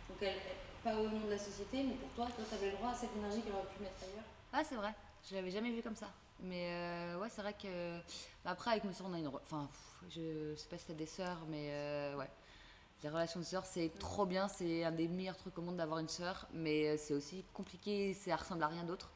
[0.09, 0.35] Donc, elle,
[0.83, 3.15] pas au nom de la société, mais pour toi, toi, t'avais le droit à cette
[3.17, 4.25] énergie qu'elle aurait pu mettre ailleurs.
[4.53, 4.93] Ah, c'est vrai,
[5.31, 6.09] je l'avais jamais vu comme ça.
[6.41, 7.99] Mais euh, ouais, c'est vrai que.
[8.45, 9.29] bah, après, avec mes soeurs, on a une.
[9.29, 9.69] Enfin,
[10.11, 12.29] je sais pas si t'as des sœurs, mais euh, ouais.
[13.03, 15.99] Les relations de sœurs, c'est trop bien, c'est un des meilleurs trucs au monde d'avoir
[15.99, 19.11] une sœur, mais euh, c'est aussi compliqué, ça ressemble à rien d'autre.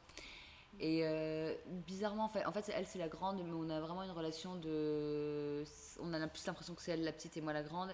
[0.80, 1.54] Et euh,
[1.86, 5.64] bizarrement, en fait, elle, c'est la grande, mais on a vraiment une relation de.
[6.00, 7.90] On a plus l'impression que c'est elle la petite et moi la grande.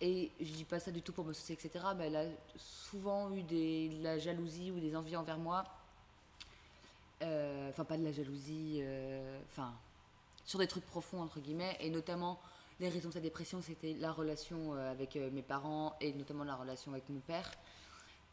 [0.00, 1.84] Et je dis pas ça du tout pour me soucier, etc.
[1.96, 2.24] Mais elle a
[2.56, 5.64] souvent eu de la jalousie ou des envies envers moi.
[7.22, 8.82] Euh, Enfin, pas de la jalousie,
[9.50, 9.72] enfin,
[10.44, 11.76] sur des trucs profonds, entre guillemets.
[11.80, 12.38] Et notamment,
[12.80, 16.44] les raisons de sa dépression, c'était la relation euh, avec euh, mes parents et notamment
[16.44, 17.50] la relation avec mon père.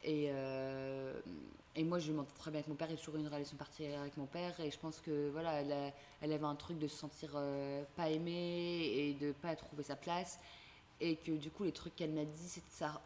[0.04, 1.20] Et, euh,
[1.76, 4.02] et moi, je m'entends très bien avec mon père, j'ai toujours eu une relation particulière
[4.02, 4.60] avec mon père.
[4.60, 7.32] Et je pense que voilà, elle, avait un truc de se sentir
[7.96, 10.40] pas aimée et de pas trouver sa place.
[11.02, 12.62] Et que du coup, les trucs qu'elle m'a dit,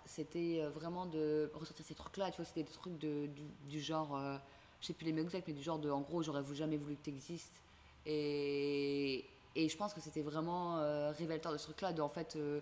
[0.06, 2.32] c'était vraiment de ressortir ces trucs-là.
[2.32, 4.38] Tu vois, c'était des trucs du, genre, euh,
[4.82, 6.95] je sais plus les mots exacts, mais du genre de, en gros, j'aurais jamais voulu
[6.97, 7.62] que tu existes.
[8.06, 9.25] Et,
[9.56, 11.94] et je pense que c'était vraiment euh, révélateur de ce truc-là.
[11.94, 12.62] De, en fait, euh,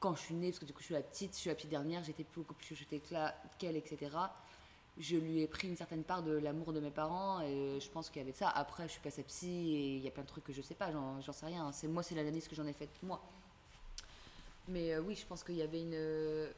[0.00, 1.54] quand je suis née, parce que du coup, je suis la petite, je suis la
[1.56, 4.16] petite dernière, j'étais plus que là- qu'elle, etc.
[4.98, 8.10] Je lui ai pris une certaine part de l'amour de mes parents et je pense
[8.10, 8.48] qu'il y avait de ça.
[8.48, 10.60] Après, je suis pas sa psy et il y a plein de trucs que je
[10.60, 11.70] sais pas, j'en sais rien.
[11.72, 13.20] C'est moi, c'est l'analyse que j'en ai faite moi.
[14.68, 16.50] Mais euh, oui, je pense qu'il y avait une, euh,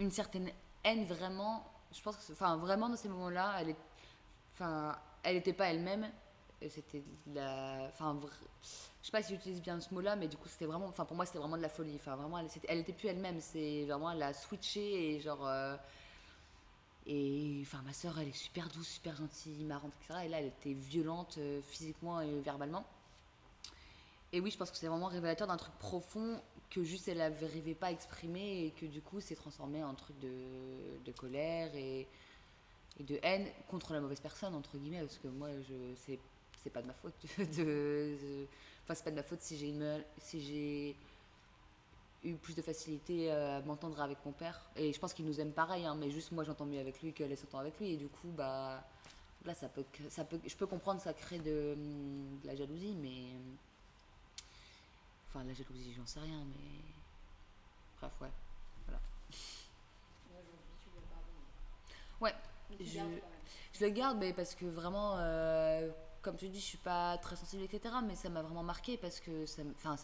[0.00, 0.50] une, certaine
[0.82, 1.64] haine vraiment.
[1.92, 3.76] Je pense que, enfin, vraiment dans ces moments-là, elle est,
[4.52, 6.10] enfin, elle n'était pas elle-même.
[6.70, 7.02] C'était
[7.34, 10.86] la, enfin, je sais pas si j'utilise bien ce mot-là, mais du coup, c'était vraiment,
[10.86, 11.96] enfin, pour moi, c'était vraiment de la folie.
[11.96, 13.40] Enfin, vraiment, elle était plus elle-même.
[13.40, 15.46] C'est vraiment, elle a switché et genre.
[15.46, 15.76] euh,
[17.06, 20.20] et enfin, ma soeur, elle est super douce, super gentille, marrante, etc.
[20.24, 22.84] Et là, elle était violente euh, physiquement et verbalement.
[24.32, 27.74] Et oui, je pense que c'est vraiment révélateur d'un truc profond que juste elle n'arrivait
[27.74, 30.30] pas à exprimer et que du coup, c'est transformé en truc de,
[31.04, 32.06] de colère et,
[32.98, 35.74] et de haine contre la mauvaise personne, entre guillemets, parce que moi, je
[36.06, 36.18] c'est
[36.62, 37.14] c'est pas de ma faute.
[37.38, 38.46] De, de-
[38.84, 40.96] enfin, c'est pas de ma faute si j'ai une- si j'ai
[42.24, 44.60] eu plus de facilité à m'entendre avec mon père.
[44.76, 47.12] Et je pense qu'il nous aime pareil, hein, mais juste moi j'entends mieux avec lui
[47.12, 47.92] qu'elle s'entend avec lui.
[47.92, 48.84] Et du coup, bah,
[49.44, 51.74] là, ça peut, ça peut, je peux comprendre que ça crée de,
[52.42, 53.24] de la jalousie, mais.
[55.28, 56.80] Enfin, la jalousie, j'en sais rien, mais.
[58.00, 58.30] Bref, ouais.
[58.86, 59.00] Voilà.
[62.20, 62.34] Ouais,
[62.80, 62.98] je,
[63.72, 65.90] je le garde mais parce que vraiment, euh,
[66.22, 67.94] comme tu dis, je suis pas très sensible, etc.
[68.06, 69.62] Mais ça m'a vraiment marqué parce que ça,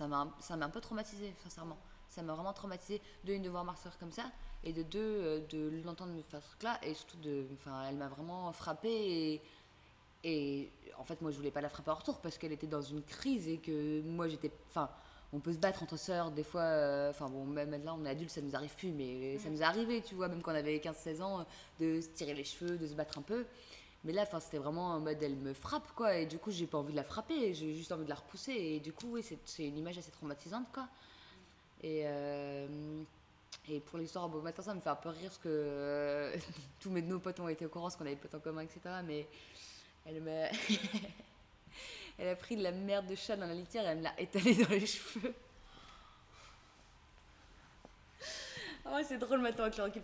[0.09, 1.79] m'a ça m'a un peu traumatisé, sincèrement.
[2.09, 4.25] Ça m'a vraiment traumatisé de une de voir ma soeur comme ça
[4.65, 7.97] et de deux euh, de l'entendre me faire ce truc-là et surtout de, enfin, elle
[7.97, 8.89] m'a vraiment frappée
[9.35, 9.43] et
[10.25, 12.83] et en fait, moi, je voulais pas la frapper en retour parce qu'elle était dans
[12.83, 14.51] une crise et que moi, j'étais.
[14.69, 14.91] Enfin,
[15.33, 16.63] on peut se battre entre sœurs, des fois.
[16.63, 19.61] euh, Enfin, bon, même là, on est adulte, ça nous arrive plus, mais ça nous
[19.61, 21.47] est arrivé, tu vois, même quand on avait 15-16 ans,
[21.81, 23.47] de se tirer les cheveux, de se battre un peu.
[24.05, 26.17] Mais là, c'était vraiment en mode, elle me frappe, quoi.
[26.17, 28.53] Et du coup, j'ai pas envie de la frapper, j'ai juste envie de la repousser.
[28.53, 30.89] Et du coup, oui, c'est une image assez traumatisante, quoi.
[31.83, 32.03] Et.
[32.07, 33.03] euh,
[33.71, 36.37] et pour l'histoire, bon, maintenant ça me fait un peu rire parce que euh,
[36.81, 38.81] tous mes nos potes ont été au courant, parce qu'on avait potes en commun, etc.
[39.07, 39.27] Mais
[40.07, 40.31] elle m'a.
[42.19, 44.19] elle a pris de la merde de chat dans la litière et elle me l'a
[44.19, 45.35] étalée dans les cheveux.
[48.87, 50.01] Ouais, c'est drôle maintenant avec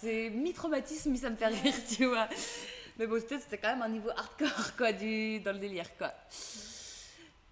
[0.00, 2.28] c'est mi-traumatisme, mi ça me fait rire, tu vois.
[2.98, 6.12] Mais bon, c'était quand même un niveau hardcore, quoi, du, dans le délire, quoi.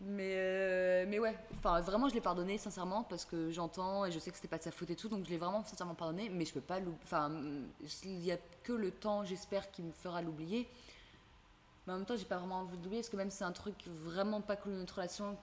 [0.01, 4.19] Mais, euh, mais ouais, enfin, vraiment, je l'ai pardonné, sincèrement, parce que j'entends et je
[4.19, 6.29] sais que c'était pas de sa faute et tout, donc je l'ai vraiment sincèrement pardonné,
[6.29, 7.01] mais je peux pas l'oublier.
[7.05, 7.31] Enfin,
[8.05, 10.69] il y a que le temps, j'espère, qui me fera l'oublier.
[11.87, 13.45] Mais en même temps, j'ai pas vraiment envie de l'oublier parce que même si c'est
[13.45, 15.39] un truc vraiment pas cool de notre relation,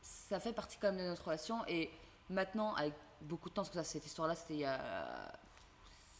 [0.00, 1.66] ça fait partie quand même de notre relation.
[1.66, 1.90] Et
[2.30, 5.32] maintenant, avec beaucoup de temps, parce que cette histoire-là, c'était il y a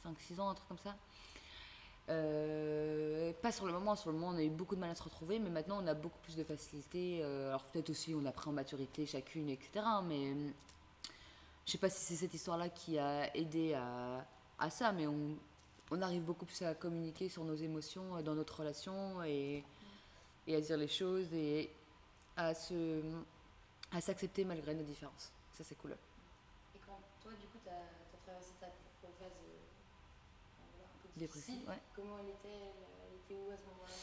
[0.05, 0.97] 5-6 ans, un truc comme ça.
[2.09, 4.95] Euh, pas sur le moment, sur le moment, on a eu beaucoup de mal à
[4.95, 7.21] se retrouver, mais maintenant, on a beaucoup plus de facilité.
[7.23, 9.85] euh, alors, peut-être aussi, on a pris en maturité chacune, etc.
[10.05, 10.51] Mais euh,
[11.67, 15.37] Je sais pas si c'est cette histoire-là qui a aidé à, ça, mais on,
[16.03, 19.65] arrive beaucoup plus à communiquer sur nos émotions dans notre relation et,
[20.47, 21.71] et à dire les choses et
[22.37, 23.03] à se
[23.93, 25.33] à s'accepter malgré nos différences.
[25.53, 25.97] Ça, c'est cool.
[26.75, 27.89] Et quand toi, du coup, tu as,
[28.23, 31.79] traversé ta propre phase euh, un peu Dépressive, ouais.
[31.95, 33.95] comment elle était elle, elle était où à ce moment-là?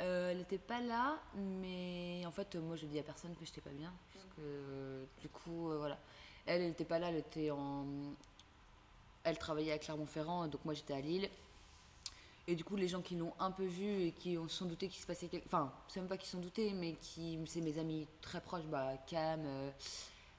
[0.00, 3.60] Euh, elle n'était pas là, mais en fait, moi, je dis à personne que j'étais
[3.60, 3.92] pas bien.
[4.12, 5.98] Parce que, euh, du coup, euh, voilà.
[6.46, 7.84] Elle, elle n'était pas là, elle était en.
[9.24, 11.28] Elle travaillait à Clermont-Ferrand, donc moi, j'étais à Lille.
[12.46, 14.66] Et du coup, les gens qui l'ont un peu vue et qui ont se sont
[14.66, 15.46] doutés qu'il se passait quelque.
[15.46, 17.38] Enfin, c'est même pas qu'ils se sont doutés, mais qui.
[17.46, 19.70] C'est mes amis très proches, bah, Cam, euh,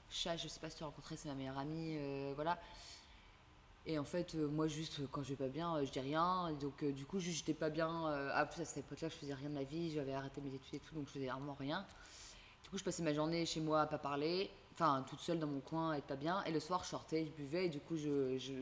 [0.08, 1.98] Chat, je sais pas si tu as rencontré, c'est ma meilleure amie,
[2.34, 2.58] voilà.
[3.86, 6.00] Et en fait, euh, moi, juste euh, quand je vais pas bien, euh, je dis
[6.00, 6.52] rien.
[6.60, 8.06] Donc, euh, du coup, juste j'étais pas bien.
[8.34, 9.90] ah, plus à cette époque-là, je faisais rien de ma vie.
[9.90, 11.86] J'avais arrêté mes études et tout, donc je faisais vraiment rien.
[12.62, 15.46] Du coup, je passais ma journée chez moi à pas parler, enfin, toute seule dans
[15.46, 16.44] mon coin, à être pas bien.
[16.44, 17.66] Et le soir, je sortais, je buvais.
[17.66, 17.96] Et du coup,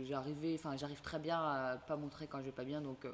[0.05, 2.81] j'arrivais, enfin, j'arrive très bien à pas montrer quand je vais pas bien.
[2.81, 3.07] Donc,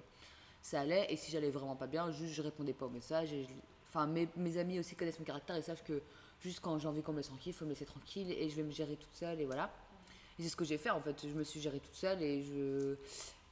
[0.63, 1.07] ça allait.
[1.13, 3.35] Et si j'allais vraiment pas bien, juste je répondais pas aux messages.
[3.89, 6.03] Enfin, mes, mes amis aussi connaissent mon caractère et savent que
[6.41, 8.57] juste quand j'ai envie qu'on me laisse tranquille, il faut me laisser tranquille et je
[8.57, 9.41] vais me gérer toute seule.
[9.41, 9.73] Et voilà.
[10.39, 11.15] Et c'est ce que j'ai fait en fait.
[11.27, 12.97] Je me suis gérée toute seule et je.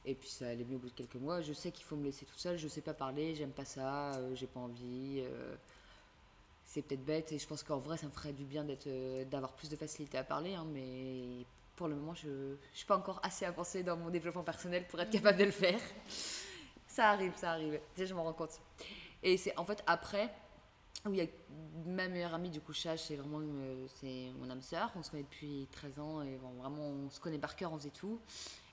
[0.05, 1.41] Et puis ça allait mieux au bout de quelques mois.
[1.41, 2.57] Je sais qu'il faut me laisser toute seule.
[2.57, 5.21] Je sais pas parler, j'aime pas ça, euh, j'ai pas envie.
[5.25, 5.55] euh,
[6.65, 9.25] c'est peut-être bête et je pense qu'en vrai ça me ferait du bien d'être, euh,
[9.25, 10.55] d'avoir plus de facilité à parler.
[10.55, 14.43] hein, mais pour le moment, je, je suis pas encore assez avancée dans mon développement
[14.43, 15.79] personnel pour être capable de le faire.
[16.87, 17.79] Ça arrive, ça arrive.
[17.95, 18.59] Déjà, je m'en rends compte.
[19.23, 20.31] Et c'est en fait après
[21.05, 21.27] où il y a
[21.85, 24.89] ma meilleure amie, du coup, Chach, c'est vraiment une- c'est mon âme sœur.
[24.95, 27.77] On se connaît depuis 13 ans et bon, vraiment, on se connaît par cœur, on
[27.77, 28.19] faisait tout.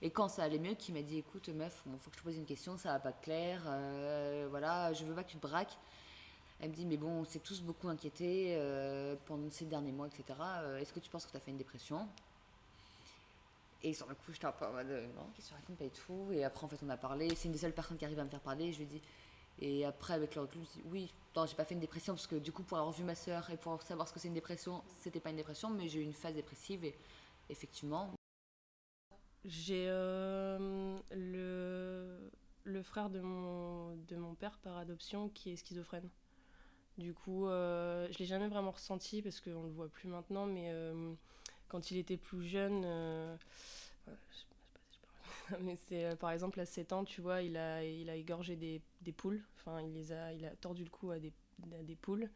[0.00, 2.24] Et quand ça allait mieux, qui m'a dit écoute, meuf, il faut que je te
[2.24, 5.42] pose une question, ça va pas clair, euh, voilà, je veux pas que tu te
[5.46, 5.76] braques.
[6.60, 10.06] Elle me dit mais bon, on s'est tous beaucoup inquiétés euh, pendant ces derniers mois,
[10.06, 10.24] etc.
[10.60, 12.06] Euh, Est-ce que tu penses que tu as fait une dépression?
[13.82, 15.76] Et sur le coup, j'étais un peu en mode euh, non, qu'est-ce que tu racontes
[15.78, 16.28] pas et tout.
[16.32, 17.34] Et après, en fait, on a parlé.
[17.34, 18.72] C'est une des seules personnes qui arrive à me faire parler.
[18.72, 19.00] Je lui dis.
[19.60, 20.48] Et après, avec le
[20.86, 23.14] oui, non, j'ai pas fait une dépression parce que du coup, pour avoir vu ma
[23.14, 26.00] soeur et pour savoir ce que c'est une dépression, c'était pas une dépression, mais j'ai
[26.00, 26.94] eu une phase dépressive et
[27.50, 28.10] effectivement.
[29.44, 32.30] J'ai euh, le,
[32.64, 36.08] le frère de mon, de mon père par adoption qui est schizophrène.
[36.98, 40.70] Du coup, euh, je l'ai jamais vraiment ressenti parce qu'on le voit plus maintenant, mais
[40.70, 41.14] euh,
[41.68, 42.84] quand il était plus jeune,
[45.60, 48.56] mais c'est euh, par exemple à 7 ans, tu vois, il a, il a égorgé
[48.56, 51.32] des, des poules, enfin il les a, il a tordu le cou à des,
[51.78, 52.28] à des poules.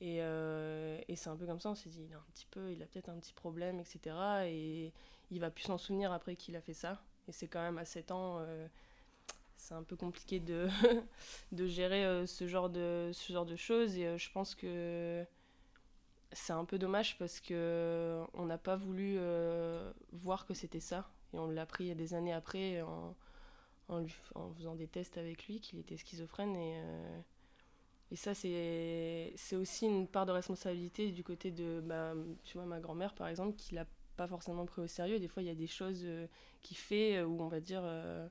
[0.00, 2.46] Et, euh, et c'est un peu comme ça, on s'est dit, il a un petit
[2.50, 4.16] peu, il a peut-être un petit problème, etc.
[4.46, 4.92] Et
[5.30, 7.00] il va plus s'en souvenir après qu'il a fait ça.
[7.28, 8.66] Et c'est quand même à 7 ans, euh,
[9.56, 10.68] c'est un peu compliqué de,
[11.52, 13.96] de gérer ce, genre de, ce genre de choses.
[13.96, 15.24] Et je pense que
[16.32, 19.18] c'est un peu dommage parce que on n'a pas voulu
[20.12, 21.08] voir que c'était ça.
[21.34, 23.14] Et on l'a appris des années après en,
[23.88, 24.04] en,
[24.56, 26.54] faisant des tests avec lui qu'il était schizophrène.
[26.56, 27.20] Et, euh,
[28.10, 32.80] et ça, c'est aussi une part de responsabilité du côté de, bah, tu vois, ma
[32.80, 35.18] grand-mère, par exemple, qui l'a pas forcément pris au sérieux.
[35.18, 36.26] Des fois, il y a des choses euh,
[36.62, 38.28] qu'il fait euh, où on va dire, euh,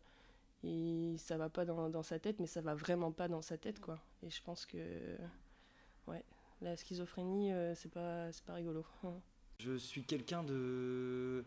[0.64, 3.58] il, ça va pas dans, dans sa tête, mais ça va vraiment pas dans sa
[3.58, 4.00] tête, quoi.
[4.22, 4.78] Et je pense que,
[6.08, 6.24] ouais,
[6.62, 8.86] la schizophrénie, c'est pas, pas rigolo.
[9.60, 11.46] Je suis quelqu'un de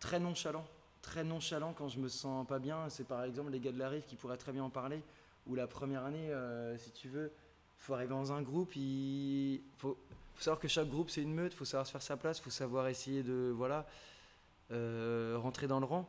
[0.00, 0.64] très nonchalant.
[1.02, 2.88] Très nonchalant quand je me sens pas bien.
[2.88, 5.02] C'est par exemple les gars de la rive qui pourraient très bien en parler.
[5.46, 7.32] Ou la première année, euh, si tu veux,
[7.78, 8.74] faut arriver dans un groupe.
[8.76, 9.98] Il faut,
[10.38, 11.54] savoir que chaque groupe c'est une meute.
[11.54, 12.40] Faut savoir se faire sa place.
[12.40, 13.86] Faut savoir essayer de voilà
[14.70, 16.08] euh, rentrer dans le rang.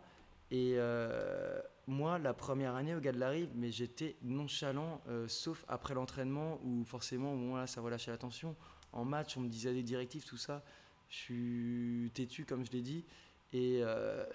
[0.52, 5.63] Et euh, moi, la première année au gars de la rive, mais j'étais nonchalant, sauf
[5.67, 8.56] après l'entraînement où forcément, bon, là, ça relâchait la tension.
[8.91, 10.63] En match, on me disait des directives, tout ça.
[11.10, 13.06] Je suis têtu, comme je l'ai dit.
[13.54, 14.26] Et euh,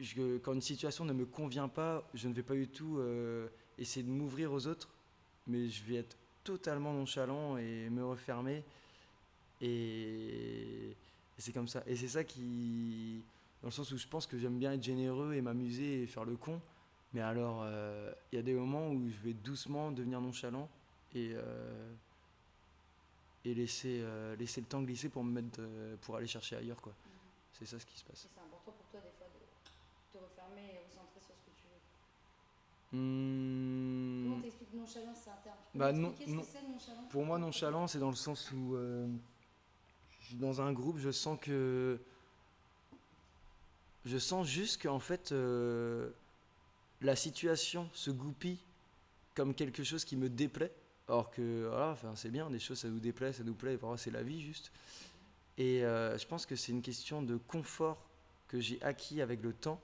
[0.00, 3.48] je- quand une situation ne me convient pas, je ne vais pas du tout euh,
[3.78, 4.88] essayer de m'ouvrir aux autres,
[5.46, 8.62] mais je vais être totalement nonchalant et me refermer.
[9.60, 10.96] Et,
[11.38, 11.82] c'est comme ça.
[11.86, 13.22] Et c'est ça qui.
[13.62, 16.24] Dans le sens où je pense que j'aime bien être généreux et m'amuser et faire
[16.24, 16.60] le con.
[17.12, 20.68] Mais alors, euh, il y a des moments où je vais doucement devenir nonchalant
[21.14, 21.92] et, euh,
[23.44, 25.60] et laisser, euh, laisser le temps glisser pour me mettre,
[26.02, 26.80] pour aller chercher ailleurs.
[26.80, 26.92] quoi.
[27.52, 28.28] C'est ça ce qui se passe.
[28.34, 31.66] C'est important pour toi, des fois, de te refermer et recentrer sur ce que tu
[32.94, 36.42] Hmm, Comment t'expliques nonchalant, c'est un terme Tu peux Bah, non- m'expliquer ce non.
[36.42, 39.06] que c'est nonchalant Pour moi, nonchalant, c'est dans le sens où euh,
[40.20, 41.98] je suis dans un groupe, je sens que.
[44.04, 46.10] Je sens juste qu'en fait, euh,
[47.00, 48.58] la situation se goupille
[49.34, 50.72] comme quelque chose qui me déplaît.
[51.08, 53.98] Alors que, voilà, enfin, c'est bien, des choses ça nous déplaît, ça nous plaît, parfois
[53.98, 54.70] c'est la vie juste.
[55.58, 57.98] Et euh, je pense que c'est une question de confort
[58.48, 59.80] que j'ai acquis avec le temps,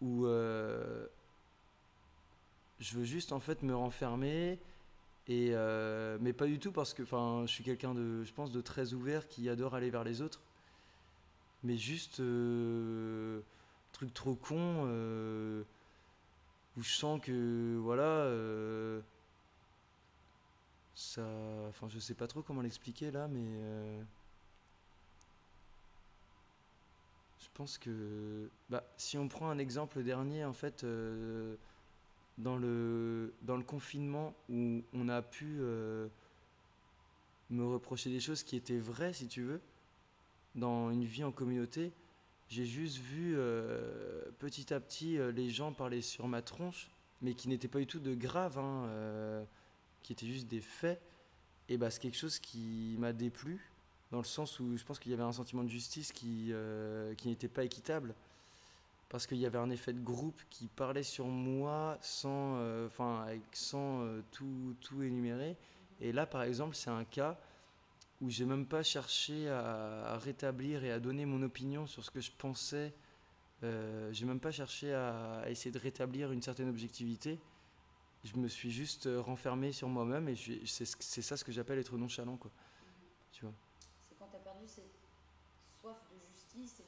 [0.00, 0.26] où
[2.80, 4.58] je veux juste en fait me renfermer,
[5.26, 8.60] et, euh, mais pas du tout parce que je suis quelqu'un de, je pense, de
[8.60, 10.40] très ouvert qui adore aller vers les autres.
[11.62, 12.16] Mais juste,
[13.92, 14.84] truc trop con,
[16.76, 18.28] où je sens que, voilà
[20.94, 21.22] ça
[21.68, 24.02] enfin je sais pas trop comment l'expliquer là mais euh,
[27.40, 31.56] je pense que bah, si on prend un exemple dernier en fait euh,
[32.38, 36.08] dans le dans le confinement où on a pu euh,
[37.50, 39.60] me reprocher des choses qui étaient vraies si tu veux
[40.54, 41.92] dans une vie en communauté
[42.48, 43.36] j'ai juste vu
[44.38, 46.90] petit à petit les gens parler sur ma tronche
[47.22, 49.46] mais qui n'étaient pas du tout de grave hein,
[50.04, 51.00] qui étaient juste des faits,
[51.68, 53.58] et bah, c'est quelque chose qui m'a déplu,
[54.12, 57.14] dans le sens où je pense qu'il y avait un sentiment de justice qui, euh,
[57.16, 58.14] qui n'était pas équitable,
[59.14, 63.24] parce qu'il y avait un effet de groupe qui parlait sur moi sans, euh, enfin,
[63.52, 65.56] sans euh, tout, tout énumérer.
[66.00, 67.38] Et là, par exemple, c'est un cas
[68.20, 72.20] où j'ai même pas cherché à, rétablir et à donner mon opinion sur ce que
[72.20, 72.92] je pensais.
[73.62, 77.38] Euh, j'ai même pas cherché à, essayer de rétablir une certaine objectivité
[78.24, 80.34] je me suis juste euh, renfermé sur moi-même et
[80.64, 80.86] c'est
[81.22, 82.50] ça ce que j'appelle être nonchalant quoi.
[83.30, 83.54] Tu vois.
[84.08, 84.96] C'est quand tu as perdu cette
[85.80, 86.82] soif de justice.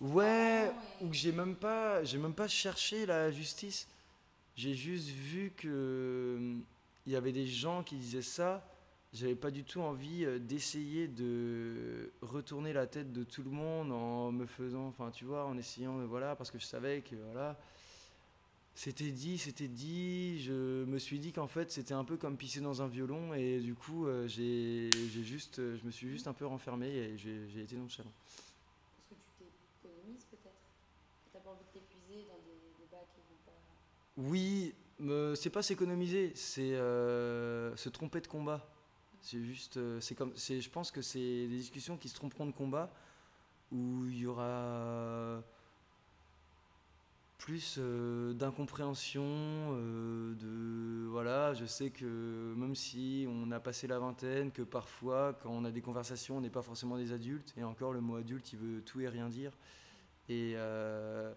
[0.00, 3.88] Ouais, ou que j'ai même pas j'ai même pas cherché la justice.
[4.56, 6.56] J'ai juste vu que
[7.06, 8.66] il y avait des gens qui disaient ça.
[9.12, 13.92] J'avais pas du tout envie euh, d'essayer de retourner la tête de tout le monde
[13.92, 17.56] en me faisant, enfin tu vois, en essayant, voilà, parce que je savais que voilà,
[18.74, 20.42] c'était dit, c'était dit.
[20.42, 23.32] Je me suis dit qu'en fait, c'était un peu comme pisser dans un violon.
[23.34, 24.90] Et du coup, euh, j'ai,
[25.22, 28.10] juste, euh, je me suis juste un peu renfermé et j'ai, été nonchalant.
[29.08, 30.58] Parce que tu t'économises peut-être
[31.30, 33.52] Tu n'as pas envie de t'épuiser dans des débats qui vont pas.
[34.16, 34.74] Oui,
[35.34, 38.68] c'est pas s'économiser, c'est euh, se tromper de combat.
[39.20, 39.78] C'est juste.
[40.00, 42.92] c'est comme, je pense que c'est des discussions qui se tromperont de combat
[43.72, 45.42] où il y aura
[47.44, 53.98] plus euh, d'incompréhension, euh, de voilà, je sais que même si on a passé la
[53.98, 57.62] vingtaine, que parfois quand on a des conversations, on n'est pas forcément des adultes, et
[57.62, 59.52] encore le mot adulte, il veut tout et rien dire.
[60.30, 61.34] Euh,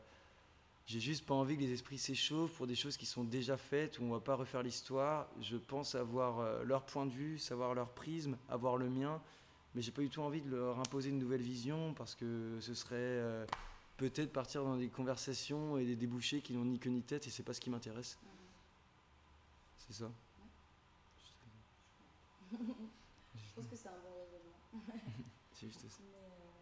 [0.88, 4.00] j'ai juste pas envie que les esprits s'échauffent pour des choses qui sont déjà faites,
[4.00, 5.30] où on va pas refaire l'histoire.
[5.42, 9.22] Je pense avoir leur point de vue, savoir leur prisme, avoir le mien,
[9.76, 12.74] mais j'ai pas du tout envie de leur imposer une nouvelle vision parce que ce
[12.74, 13.46] serait
[13.98, 17.30] peut-être partir dans des conversations et des débouchés qui n'ont ni queue ni tête et
[17.30, 18.18] c'est pas ce qui m'intéresse.
[19.78, 20.12] C'est ça.
[22.52, 24.60] je pense que c'est un bon raisonnement.
[25.54, 25.88] c'est juste ça.
[26.00, 26.58] Mais euh,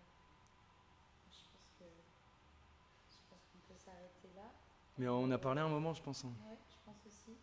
[1.30, 1.86] je pense que
[3.12, 4.52] je pense qu'on peut s'arrêter là.
[4.98, 6.24] Mais on a parlé un moment, je pense.
[6.24, 6.34] Hein.
[6.48, 7.36] Ouais, je pense aussi.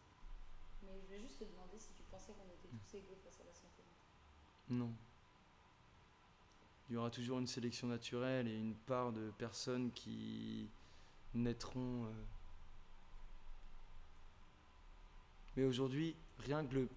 [0.82, 3.44] Mais je voulais juste te demander si tu pensais qu'on était tous égaux face à
[3.44, 3.82] la santé.
[4.70, 4.92] Non
[6.92, 10.68] il y aura toujours une sélection naturelle et une part de personnes qui
[11.32, 12.04] naîtront.
[12.04, 12.12] Euh.
[15.56, 16.88] Mais aujourd'hui, rien que le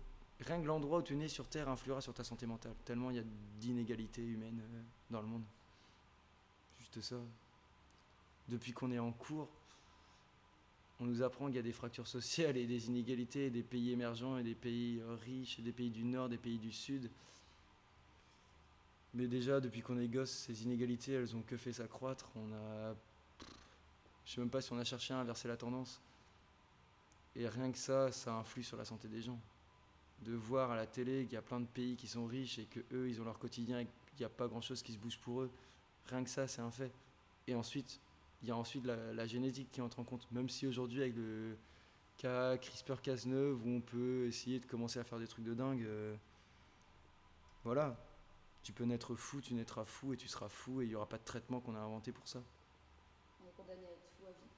[0.42, 2.76] rien que l'endroit où tu nais sur Terre influera sur ta santé mentale.
[2.84, 3.24] Tellement il y a
[3.58, 4.82] d'inégalités humaines euh,
[5.12, 5.46] dans le monde.
[6.80, 7.16] Juste ça.
[8.50, 9.48] Depuis qu'on est en cours,
[11.00, 14.38] on nous apprend qu'il y a des fractures sociales et des inégalités, des pays émergents
[14.38, 17.10] et des pays riches, des pays du Nord, des pays du Sud.
[19.14, 22.30] Mais déjà, depuis qu'on est gosse, ces inégalités, elles ont que fait s'accroître.
[22.36, 22.96] On a.
[24.26, 26.02] Je sais même pas si on a cherché à inverser la tendance.
[27.36, 29.40] Et rien que ça, ça influe sur la santé des gens.
[30.22, 32.66] De voir à la télé qu'il y a plein de pays qui sont riches et
[32.66, 34.98] que eux, ils ont leur quotidien et qu'il n'y a pas grand chose qui se
[34.98, 35.52] bouge pour eux.
[36.08, 36.92] Rien que ça, c'est un fait.
[37.48, 38.02] Et ensuite,
[38.46, 40.32] il y a ensuite la, génétique qui entre en compte.
[40.32, 41.58] Même si aujourd'hui, avec le
[42.16, 46.16] cas CRISPR-Cas9, où on peut essayer de commencer à faire des trucs de dingue, euh,
[47.64, 47.98] voilà,
[48.62, 51.10] tu peux naître fou, tu naîtras fou et tu seras fou et il n'y aura
[51.10, 52.44] pas de traitement qu'on a inventé pour ça.
[53.44, 54.50] On est condamné à être fou à vie.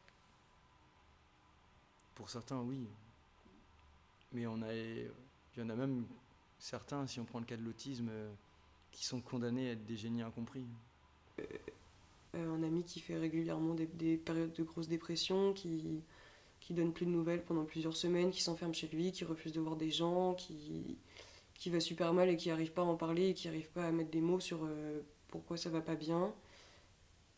[2.13, 2.89] Pour certains, oui.
[4.33, 5.09] Mais on a, il
[5.55, 6.05] y en a même
[6.59, 8.33] certains, si on prend le cas de l'autisme, euh,
[8.91, 10.67] qui sont condamnés à être des génies incompris.
[12.35, 16.03] Euh, un ami qui fait régulièrement des, des, périodes de grosse dépression, qui,
[16.59, 19.61] qui donne plus de nouvelles pendant plusieurs semaines, qui s'enferme chez lui, qui refuse de
[19.61, 20.97] voir des gens, qui,
[21.53, 23.85] qui va super mal et qui n'arrive pas à en parler et qui n'arrive pas
[23.85, 26.33] à mettre des mots sur euh, pourquoi ça va pas bien.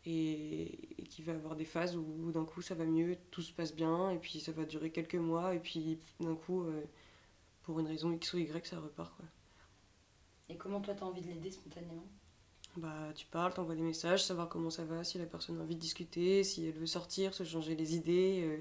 [0.06, 3.76] Et, qui va avoir des phases où, d'un coup ça va mieux, tout se passe
[3.76, 6.84] bien, et puis ça va durer quelques mois, et puis d'un coup, euh,
[7.64, 9.16] pour une raison X ou Y, ça repart.
[9.16, 9.26] Quoi.
[10.50, 12.06] Et comment toi tu as envie de l'aider spontanément?
[12.80, 15.76] Bah, tu parles, t'envoies des messages, savoir comment ça va, si la personne a envie
[15.76, 18.60] de discuter, si elle veut sortir, se changer les idées, euh,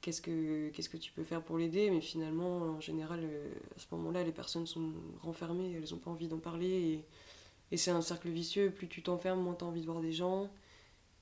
[0.00, 1.90] qu'est-ce que qu'est-ce que tu peux faire pour l'aider.
[1.90, 6.10] Mais finalement, en général, euh, à ce moment-là, les personnes sont renfermées, elles n'ont pas
[6.10, 6.68] envie d'en parler.
[6.68, 7.04] Et,
[7.72, 8.70] et c'est un cercle vicieux.
[8.70, 10.50] Plus tu t'enfermes, moins tu as envie de voir des gens.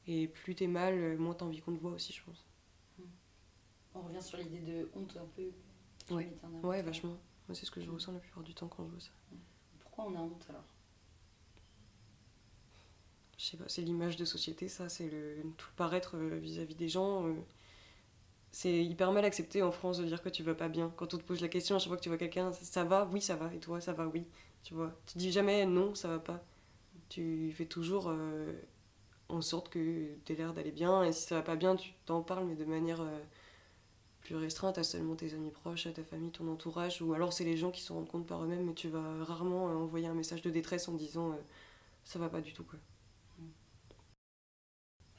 [0.07, 2.45] Et plus t'es mal, euh, moins t'as envie qu'on te voit aussi, je pense.
[3.95, 5.51] On revient sur l'idée de honte un peu.
[6.15, 6.33] Ouais,
[6.63, 7.17] ouais vachement.
[7.49, 9.11] Moi, c'est ce que je ressens la plupart du temps quand je vois ça.
[9.81, 10.65] Pourquoi on a honte alors?
[13.39, 16.89] Je sais pas, c'est l'image de société, ça, c'est le tout paraître euh, vis-à-vis des
[16.91, 17.27] gens.
[17.27, 17.35] euh,
[18.51, 20.93] c'est hyper mal accepté en France de dire que tu vas pas bien.
[20.97, 23.09] Quand on te pose la question, à chaque fois que tu vois quelqu'un, ça, va,
[23.13, 24.27] oui, ça va, et toi, ça va, oui.
[24.63, 26.43] Tu vois, tu dis jamais non, ça va pas.
[27.11, 28.53] Tu fais toujours euh,
[29.29, 31.93] en sorte que tu aies l'air d'aller bien, et si ça va pas bien, tu
[32.07, 33.03] t'en parles, mais de manière
[34.21, 37.45] plus restreinte à seulement tes amis proches, à ta famille, ton entourage, ou alors c'est
[37.45, 40.43] les gens qui se rendent compte par eux-mêmes, mais tu vas rarement envoyer un message
[40.43, 41.37] de détresse en disant
[42.05, 42.79] ça va pas du tout, quoi.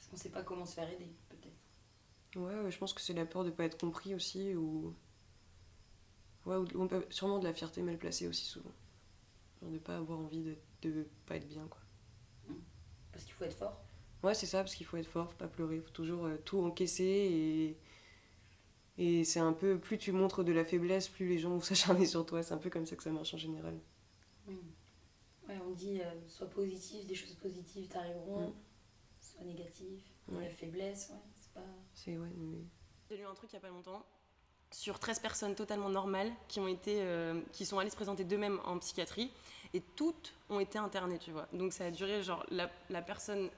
[0.10, 2.40] Qu'on sait pas comment se faire aider, peut-être.
[2.40, 4.96] Ouais, ouais, je pense que c'est la peur de pas être compris aussi, ou.
[6.46, 8.72] Ouais, ou sûrement de la fierté mal placée aussi, souvent.
[9.62, 11.82] Genre de pas avoir envie de, de pas être bien, quoi.
[13.12, 13.84] Parce qu'il faut être fort.
[14.24, 16.60] Ouais, c'est ça, parce qu'il faut être fort, faut pas pleurer, faut toujours euh, tout
[16.60, 17.78] encaisser et.
[18.98, 19.80] Et c'est un peu.
[19.80, 22.44] Plus tu montres de la faiblesse, plus les gens vont s'acharner sur toi.
[22.44, 23.80] C'est un peu comme ça que ça marche en général.
[25.48, 28.54] Ouais, on dit euh, sois positif, des choses positives t'arriveront, Mm.
[29.40, 30.44] Soit négatif, Ouais.
[30.46, 31.66] la faiblesse, ouais, c'est pas.
[31.94, 32.60] C'est, ouais, mais-
[33.10, 34.06] J'ai lu un truc il y a pas longtemps
[34.72, 38.60] sur 13 personnes totalement normales qui ont été euh, qui sont allées se présenter d'eux-mêmes
[38.66, 39.32] en psychiatrie
[39.74, 41.48] et toutes ont été internées, tu vois.
[41.54, 43.50] Donc ça a duré genre la, la personne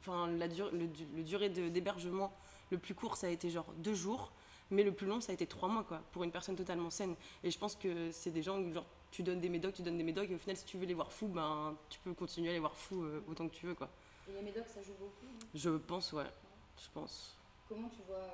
[0.00, 2.32] enfin la dur- le, du- le durée de- d'hébergement
[2.70, 4.32] le plus court ça a été genre deux jours
[4.70, 7.16] mais le plus long ça a été trois mois quoi pour une personne totalement saine
[7.44, 9.96] et je pense que c'est des gens où genre tu donnes des médocs tu donnes
[9.98, 12.50] des médocs et au final si tu veux les voir fous ben tu peux continuer
[12.50, 13.88] à les voir fous euh, autant que tu veux quoi
[14.28, 15.26] Et les médocs, ça joue beaucoup.
[15.54, 16.24] je pense ouais
[16.82, 17.34] je pense
[17.68, 18.26] Comment tu vois,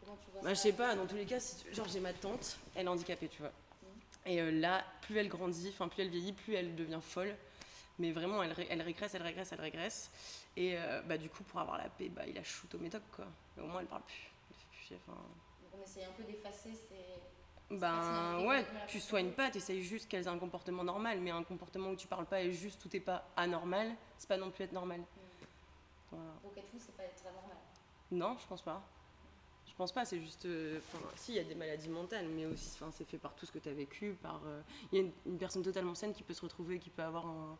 [0.00, 1.86] comment tu vois bah, ça je sais pas, dans tous les cas, si tu- genre
[1.88, 3.52] j'ai ma tante, elle est handicapée, tu vois.
[4.26, 7.36] Et euh, là, plus elle grandit, enfin plus elle vieillit, plus elle devient folle.
[8.00, 10.10] Mais vraiment, elle, ré- elle régresse, elle régresse, elle régresse.
[10.56, 13.02] Et euh, bah, du coup, pour avoir la paix, bah, il a shoot au médoc,
[13.14, 13.26] quoi.
[13.56, 14.32] Mais au moins, elle parle plus.
[14.50, 15.16] Elle fait plus chier, enfin...
[15.62, 17.76] Donc on essaye un peu d'effacer ces.
[17.76, 21.20] Ben ouais, tu soignes pas, tu essayes juste qu'elles aient un comportement normal.
[21.20, 24.36] Mais un comportement où tu parles pas et juste tout est pas anormal, c'est pas
[24.36, 25.00] non plus être normal.
[26.14, 26.32] Voilà.
[26.42, 27.56] Donc être fou, c'est pas être anormal.
[28.10, 28.82] Non, je pense pas.
[29.66, 30.44] Je pense pas, c'est juste.
[30.46, 30.78] euh,
[31.16, 33.58] si, il y a des maladies mentales, mais aussi, c'est fait par tout ce que
[33.58, 34.16] tu as vécu.
[34.22, 34.60] par euh,
[34.92, 37.26] Il y a une, une personne totalement saine qui peut se retrouver, qui peut avoir
[37.26, 37.58] un,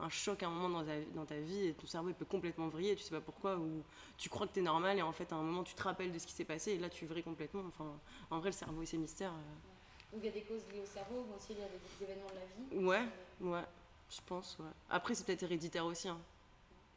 [0.00, 2.26] un choc à un moment dans ta, dans ta vie et ton cerveau il peut
[2.26, 3.82] complètement vriller, tu sais pas pourquoi, ou
[4.18, 6.12] tu crois que tu es normal et en fait, à un moment, tu te rappelles
[6.12, 7.62] de ce qui s'est passé et là, tu vrilles complètement.
[7.68, 7.90] Enfin,
[8.30, 9.32] en vrai, le cerveau et ses mystères.
[9.32, 11.68] euh, Donc il y a des causes liées au cerveau, mais aussi il y a
[11.68, 12.86] des, des événements de la vie.
[12.86, 13.08] Ouais,
[13.40, 13.64] ouais,
[14.10, 14.66] je pense, ouais.
[14.90, 16.08] Après, c'est peut-être héréditaire aussi.
[16.08, 16.18] hein.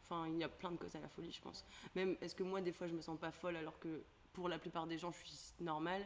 [0.10, 1.64] Enfin, il y a plein de causes à la folie, je pense.
[1.96, 4.02] Même, est-ce que moi, des fois, je me sens pas folle alors que
[4.34, 6.02] pour la plupart des gens, je suis normale?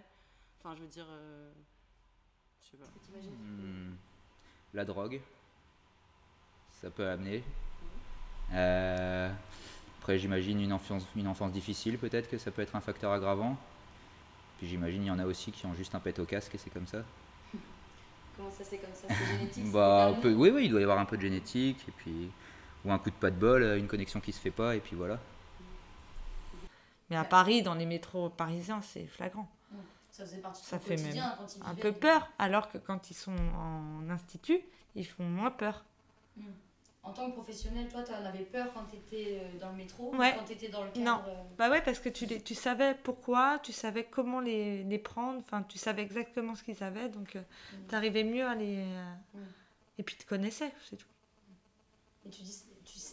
[0.59, 1.05] Enfin, je veux dire.
[1.09, 1.51] euh,
[2.61, 2.85] Je sais pas.
[2.85, 3.95] Hmm,
[4.73, 5.21] La drogue,
[6.81, 7.43] ça peut amener.
[8.51, 9.31] Euh,
[9.99, 13.57] après, j'imagine une enfance, une enfance difficile, peut-être que ça peut être un facteur aggravant.
[14.57, 16.57] Puis j'imagine il y en a aussi qui ont juste un pet au casque et
[16.57, 17.03] c'est comme ça.
[18.35, 19.07] Comment ça c'est comme ça?
[19.09, 22.29] C'est génétique Bah, oui, oui, il doit y avoir un peu de génétique et puis
[22.85, 24.95] ou un coup de pas de bol, une connexion qui se fait pas et puis
[24.95, 25.19] voilà.
[27.09, 29.47] Mais à Paris, dans les métros parisiens, c'est flagrant.
[30.11, 32.69] Ça faisait partie de Ça son fait même quotidien quand il un peu peur, alors
[32.69, 34.59] que quand ils sont en institut,
[34.95, 35.83] ils font moins peur.
[36.37, 36.43] Hmm.
[37.01, 40.15] En tant que professionnel, toi, tu en avais peur quand tu étais dans le métro,
[40.15, 40.35] Ouais.
[40.37, 41.03] quand tu étais dans le cadre.
[41.05, 44.83] Non, euh, bah ouais, parce que tu, les, tu savais pourquoi, tu savais comment les,
[44.83, 47.37] les prendre, enfin, tu savais exactement ce qu'ils avaient, donc
[47.89, 48.77] tu arrivais mieux à les.
[48.87, 49.39] euh, Mm.
[49.99, 51.07] Et puis tu te connaissais, c'est tout.
[52.25, 52.63] Et tu, dis,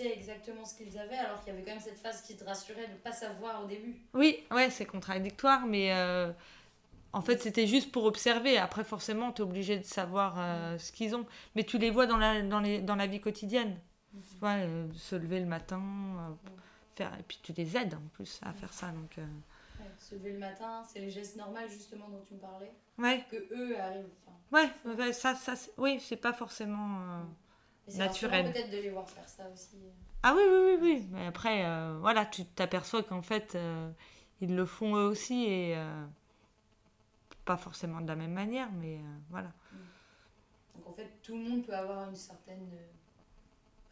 [0.07, 2.87] exactement ce qu'ils avaient, alors qu'il y avait quand même cette phase qui te rassurait
[2.87, 3.97] de ne pas savoir au début.
[4.15, 6.33] Oui, ouais, c'est contradictoire, mais euh,
[7.13, 8.59] en fait, c'était juste pour observer.
[8.59, 11.27] Après, forcément, tu es obligé de savoir euh, ce qu'ils ont.
[11.55, 13.77] Mais tu les vois dans la, dans les, dans la vie quotidienne.
[14.13, 15.81] Tu vois, euh, se lever le matin,
[16.97, 18.89] faire, et puis tu les aides en plus à faire ça.
[18.89, 22.73] Donc, Ouais, se lever le matin, c'est les gestes normaux justement dont tu me parlais.
[22.99, 23.25] Ouais.
[23.31, 24.09] Que eux arrivent.
[24.27, 27.25] enfin, ouais, ouais, ça, ça, oui, c'est pas forcément
[27.97, 28.53] naturel.
[28.53, 29.79] peut-être de les voir faire ça aussi.
[30.23, 31.09] Ah oui, oui, oui, oui.
[31.11, 33.91] Mais après, euh, voilà, tu t'aperçois qu'en fait, euh,
[34.41, 36.05] ils le font eux aussi et euh,
[37.45, 39.53] pas forcément de la même manière, mais voilà.
[40.75, 42.69] Donc en fait, tout le monde peut avoir une certaine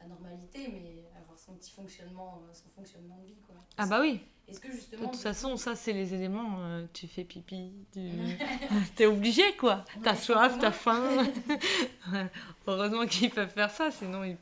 [0.01, 3.37] anormalité, mais avoir son petit fonctionnement, euh, son fonctionnement de vie.
[3.47, 3.57] Quoi.
[3.77, 4.21] Ah bah oui.
[4.49, 5.09] Est-ce que De justement.
[5.09, 6.61] toute façon, ça, c'est les éléments.
[6.63, 8.01] euh, tu fais pipi, tu...
[8.97, 9.85] t'es obligé, quoi.
[10.03, 11.03] T'as soif, t'as faim.
[12.67, 14.37] Heureusement qu'ils peuvent faire ça, sinon ils,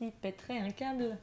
[0.00, 1.16] Il pèterait un câble.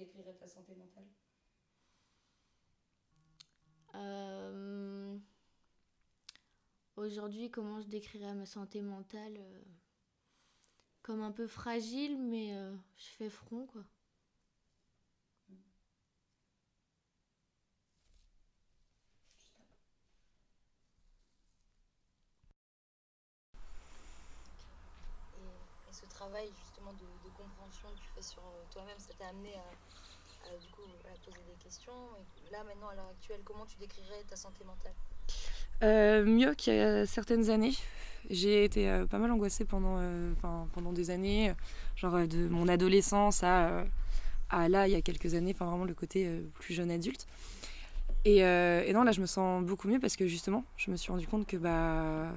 [0.00, 1.06] Décrirais ta santé mentale
[7.00, 9.62] Aujourd'hui, comment je décrirais ma santé mentale euh,
[11.00, 13.82] Comme un peu fragile, mais euh, je fais front, quoi.
[26.00, 30.50] Ce travail justement de, compréhension que tu fais sur euh, toi-même, ça t'a amené à,
[31.24, 31.92] poser des questions.
[32.50, 34.94] Là maintenant, à l'heure actuelle, comment tu décrirais ta santé mentale?
[35.82, 37.74] Euh, mieux qu'il y a certaines années.
[38.28, 40.00] J'ai été euh, pas mal angoissée pendant,
[40.72, 41.54] pendant des années,
[41.96, 43.84] genre de mon adolescence à,
[44.50, 47.26] là, il y a quelques années, enfin vraiment le côté plus jeune adulte.
[48.24, 51.12] Et, et non, là, je me sens beaucoup mieux parce que justement, je me suis
[51.12, 52.32] rendu compte que bah,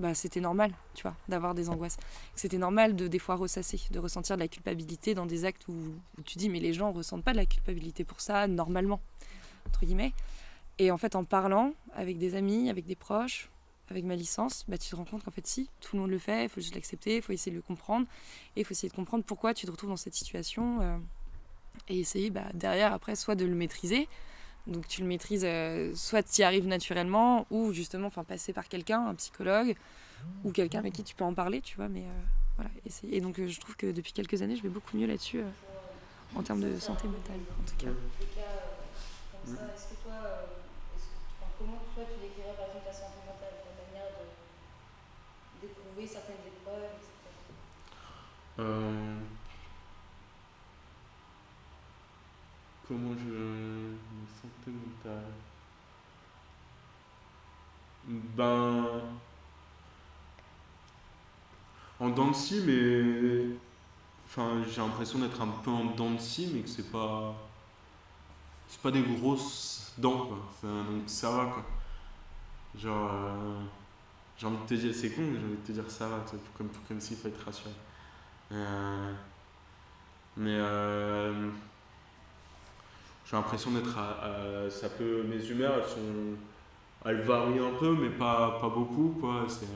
[0.00, 1.98] bah, c'était normal, tu vois, d'avoir des angoisses.
[2.34, 5.72] C'était normal de des fois ressasser, de ressentir de la culpabilité dans des actes où,
[5.72, 9.00] où tu dis, mais les gens ressentent pas de la culpabilité pour ça, normalement,
[9.66, 10.12] entre guillemets.
[10.78, 13.50] Et en fait, en parlant avec des amis, avec des proches,
[13.90, 16.18] avec ma licence, bah, tu te rends compte qu'en fait, si, tout le monde le
[16.18, 18.06] fait, il faut juste l'accepter, il faut essayer de le comprendre,
[18.56, 20.96] et il faut essayer de comprendre pourquoi tu te retrouves dans cette situation, euh,
[21.88, 24.08] et essayer bah, derrière, après, soit de le maîtriser,
[24.66, 28.68] donc tu le maîtrises, euh, soit tu y arrives naturellement, ou justement, enfin, passer par
[28.68, 29.74] quelqu'un, un psychologue,
[30.44, 32.22] ou quelqu'un avec qui tu peux en parler, tu vois, mais euh,
[32.56, 33.16] voilà, essayer.
[33.16, 35.48] Et donc, euh, je trouve que depuis quelques années, je vais beaucoup mieux là-dessus, euh,
[36.36, 37.90] en termes de santé mentale, en tout cas.
[39.46, 40.14] Est-ce que toi,
[41.58, 46.84] comment toi tu décrirais par exemple ta santé mentale, ta manière de d'éprouver certaines épreuves,
[46.96, 47.08] etc.
[52.86, 54.09] Comment je.
[55.04, 55.34] Mentale.
[58.36, 59.20] Ben.
[62.00, 63.56] En scie, mais.
[64.26, 67.34] Enfin, j'ai l'impression d'être un peu en scie, mais que c'est pas.
[68.68, 70.38] C'est pas des grosses dents, quoi.
[70.50, 71.64] Enfin, donc ça va, quoi.
[72.74, 73.10] Genre.
[73.12, 73.60] euh,
[74.38, 76.24] J'ai envie de te dire, c'est con, j'ai envie de te dire ça va,
[76.56, 77.70] comme, comme s'il faut être rassuré.
[78.52, 79.14] Euh,
[80.36, 81.50] mais euh,
[83.30, 86.36] j'ai l'impression d'être à, ça peut mes humeurs elles sont
[87.04, 89.44] elles varient un peu mais pas, pas beaucoup quoi.
[89.48, 89.66] C'est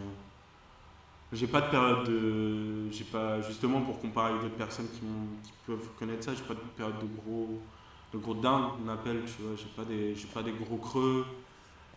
[1.33, 5.01] j'ai pas de période de j'ai pas justement pour comparer avec d'autres personnes qui,
[5.67, 7.61] peuvent connaître ça j'ai pas de période de gros
[8.13, 9.57] de gros down on appelle tu vois.
[9.57, 11.25] J'ai pas des j'ai pas des gros creux.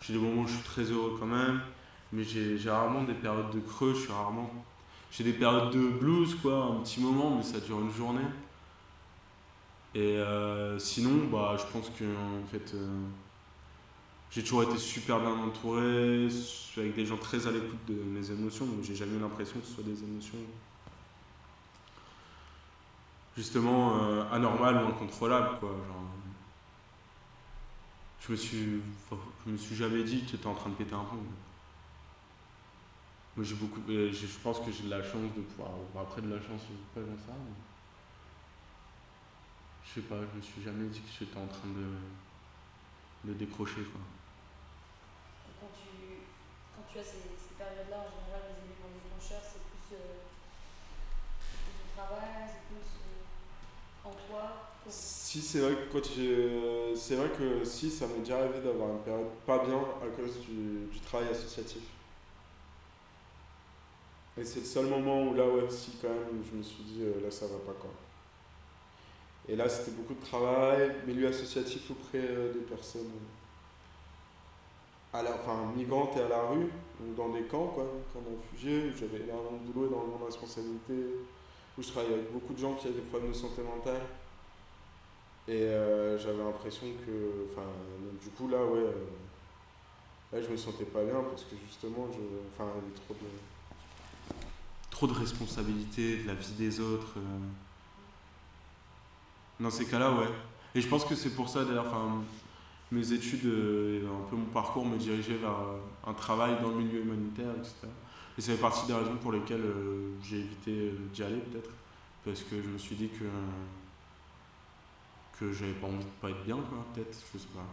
[0.02, 1.60] J'ai des moments où je suis très heureux quand même.
[2.14, 4.50] Mais j'ai rarement des périodes de creux je suis rarement
[5.12, 8.26] j'ai des périodes de blues, quoi, un petit moment, mais ça dure une journée.
[9.96, 13.06] Et euh, sinon, bah, je pense que en fait, euh,
[14.30, 16.28] j'ai toujours été super bien entouré,
[16.78, 19.66] avec des gens très à l'écoute de mes émotions, donc j'ai jamais eu l'impression que
[19.66, 20.38] ce soit des émotions
[23.36, 25.76] justement euh, anormales ou incontrôlables, quoi.
[28.20, 28.82] Je me suis,
[29.46, 31.24] je me suis jamais dit que tu étais en train de péter un plomb.
[33.38, 33.80] Moi, j'ai beaucoup.
[33.88, 35.70] Je pense que j'ai de la chance de pouvoir.
[36.02, 37.34] après, de la chance, je sais pas dans ça.
[39.98, 44.02] Sais pas, je me suis jamais dit que j'étais en train de, de décrocher, quoi.
[45.50, 46.22] Et quand tu,
[46.76, 50.22] quand tu as ces, ces périodes-là, en général, les éléments déclencheurs, c'est plus, euh,
[51.42, 54.70] c'est plus le travail, c'est plus euh, en toi.
[54.88, 56.96] Si, c'est vrai que quand j'ai.
[56.96, 60.40] C'est vrai que si, ça m'est déjà arrivé d'avoir une période pas bien à cause
[60.42, 61.82] du, du travail associatif.
[64.38, 67.02] Et c'est le seul moment où là, ouais, si, quand même, je me suis dit,
[67.02, 67.90] euh, là, ça va pas, quoi.
[69.50, 73.12] Et là, c'était beaucoup de travail, milieu associatif auprès euh, des personnes
[75.14, 76.70] à la, enfin, migrantes et à la rue,
[77.00, 80.26] donc dans des camps, quoi, camps de réfugiés, où j'avais énormément de boulot, énormément de
[80.26, 81.16] responsabilités,
[81.78, 84.02] où je travaillais avec beaucoup de gens qui avaient des problèmes de santé mentale.
[85.48, 87.68] Et euh, j'avais l'impression que, enfin,
[88.22, 89.06] du coup, là, ouais, euh,
[90.34, 92.20] là, je me sentais pas bien parce que justement, je,
[92.54, 93.30] enfin, il y avait trop de,
[94.90, 97.14] trop de responsabilités, de la vie des autres.
[97.18, 97.67] euh.
[99.60, 100.30] Dans ces cas-là, ouais.
[100.76, 101.86] Et je pense que c'est pour ça, d'ailleurs,
[102.92, 105.56] mes études et un peu mon parcours me dirigeaient vers
[106.06, 107.88] un travail dans le milieu humanitaire, etc.
[108.38, 109.66] Et ça fait partie des raisons pour lesquelles
[110.22, 111.72] j'ai évité d'y aller peut-être.
[112.24, 113.26] Parce que je me suis dit que
[115.40, 117.66] que j'avais pas envie de pas être bien, quoi, peut-être, je sais pas.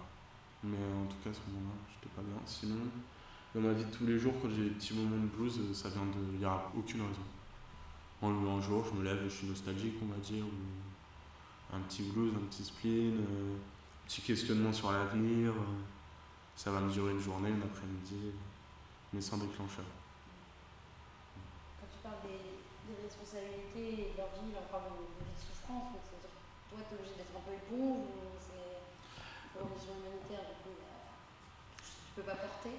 [0.62, 2.36] Mais en tout cas, à ce moment-là, j'étais pas bien.
[2.44, 2.76] Sinon,
[3.54, 5.88] dans ma vie de tous les jours, quand j'ai des petits moments de blues, ça
[5.88, 6.32] vient de.
[6.34, 7.24] Il n'y a aucune raison.
[8.22, 10.44] Un, jour, je me lève, je suis nostalgique, on va dire,
[11.74, 15.50] un petit blues, un petit spleen, euh, un petit questionnement sur l'avenir.
[15.50, 15.82] euh,
[16.56, 18.30] ça va me durer une journée, une après-midi,
[19.12, 19.84] mais sans déclencheur.
[21.80, 22.38] Quand tu parles des,
[22.86, 26.38] des responsabilités et de leur vie, là, on parle de, de souffrance, donc c'est-à-dire
[26.70, 28.86] toi, tu es obligé d'être un peu éponge ou c'est
[29.50, 30.78] pour humanitaire, du coup,
[31.82, 32.74] tu peux pas porter?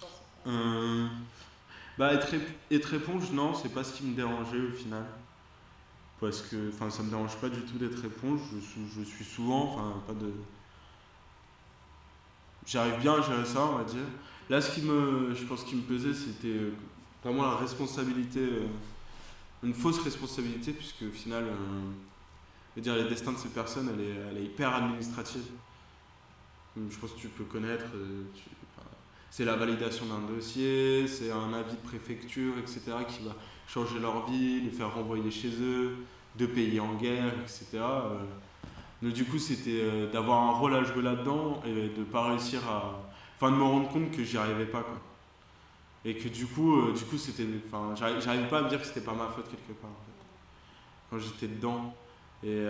[0.00, 1.08] Pas- Euh,
[1.98, 2.34] bah être,
[2.70, 5.04] être éponge, non, c'est pas ce qui me dérangeait au final.
[6.22, 8.38] Parce que enfin, ça me dérange pas du tout d'être éponge.
[8.54, 10.32] Je, suis- souvent, enfin, pas de.
[12.64, 14.04] J'arrive bien à gérer ça, on va dire.
[14.48, 16.74] Là, ce qui me, je pense qui me pesait, c'était euh,
[17.24, 18.66] vraiment la responsabilité, euh,
[19.64, 21.90] une fausse responsabilité, puisque au final, euh,
[22.76, 25.42] je veux dire, le destin de ces personnes, elle est, hyper administrative.
[26.76, 27.86] Je pense que tu peux connaître.
[27.96, 28.22] euh,
[29.28, 33.34] c'est la validation d'un dossier, c'est un avis de préfecture, etc., qui va
[33.68, 35.96] changer leur vie, les faire renvoyer chez eux,
[36.36, 37.66] deux pays en guerre, etc.
[37.74, 38.18] Euh,
[39.02, 42.60] Donc du coup, c'était euh, d'avoir un rôle à jouer là-dedans et de pas réussir
[42.68, 43.00] à...
[43.36, 45.00] Enfin, de me rendre compte que j'y arrivais pas, quoi.
[46.04, 47.46] Et que du coup, euh, du coup c'était...
[47.66, 50.04] Enfin, j'arri- j'arrivais pas à me dire que c'était pas ma faute quelque part, en
[50.04, 50.12] fait.
[51.10, 51.94] Quand j'étais dedans.
[52.44, 52.64] Et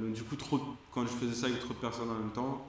[0.00, 0.58] donc du coup, trop,
[0.90, 2.66] quand je faisais ça avec trop de personnes en même temps,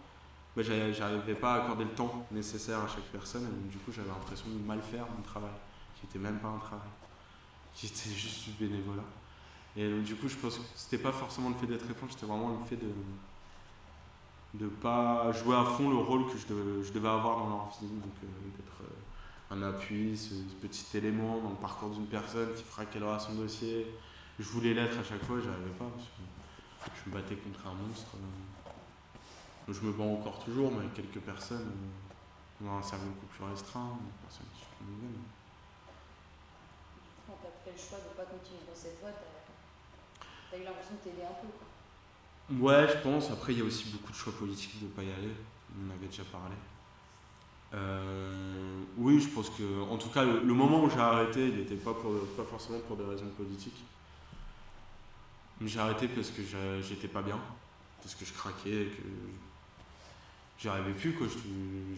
[0.56, 3.43] bah, j'arri- j'arrivais pas à accorder le temps nécessaire à chaque personne.
[3.43, 5.52] Et donc, du coup, j'avais l'impression de mal faire mon travail,
[6.00, 6.88] qui était même pas un travail,
[7.78, 9.05] qui était juste du bénévolat.
[9.78, 12.25] Et donc, du coup, je pense que c'était pas forcément le fait d'être éponge, c'était
[12.25, 12.91] vraiment le fait de
[14.53, 16.47] de pas jouer à fond le rôle que je
[16.93, 21.49] devais, avoir dans leur vie, donc euh, d'être euh, un appui, ce, petit élément dans
[21.49, 23.86] le parcours d'une personne qui fera qu'elle aura son dossier.
[24.39, 27.67] Je voulais l'être à chaque fois, j'y arrivais pas, parce que je me battais contre
[27.67, 28.15] un monstre.
[29.67, 33.43] Je me bats encore toujours, mais avec quelques personnes, euh, dans un cercle beaucoup plus
[33.43, 35.21] restreint, des personnes qui sont nouvelles.
[37.28, 40.63] Quand tu as fait le choix de ne pas continuer dans cette voie, tu eu
[40.63, 41.47] l'impression de t'aider un peu.
[41.53, 41.67] Quoi.
[42.57, 43.30] Ouais, je pense.
[43.30, 45.34] Après, il y a aussi beaucoup de choix politiques de ne pas y aller.
[45.78, 46.55] On avait déjà parlé.
[47.73, 51.75] Euh, oui, je pense que, en tout cas, le, moment où j'ai arrêté, il n'était
[51.75, 53.84] pas, pas forcément pour des raisons politiques.
[55.61, 56.41] J'ai arrêté parce que
[56.82, 57.39] j'étais pas bien,
[58.01, 59.03] parce que je craquais, que
[60.59, 61.28] j'y arrivais plus, quoi.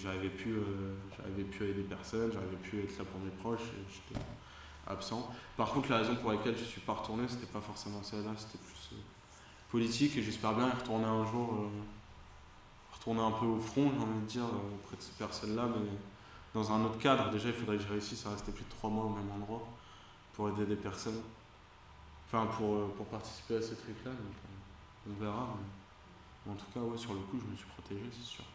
[0.01, 3.31] J'arrivais plus, euh, j'arrivais plus à aider personne, j'arrivais plus à être là pour mes
[3.31, 3.69] proches,
[4.89, 5.29] absent.
[5.55, 8.57] Par contre, la raison pour laquelle je suis pas retourné, c'était pas forcément celle-là, c'était
[8.57, 9.01] plus euh,
[9.71, 11.69] politique, et j'espère bien retourner un jour, euh,
[12.93, 15.89] retourner un peu au front, j'ai envie de dire, euh, auprès de ces personnes-là, mais
[16.53, 17.29] dans un autre cadre.
[17.29, 19.61] Déjà, il faudrait que je réussisse à rester plus de trois mois au même endroit
[20.33, 21.21] pour aider des personnes.
[22.27, 24.11] Enfin, pour, participer à ces trucs-là,
[25.07, 25.47] on verra.
[26.45, 28.45] Mais en tout cas, sur le coup, je me suis protégé, c'est sûr.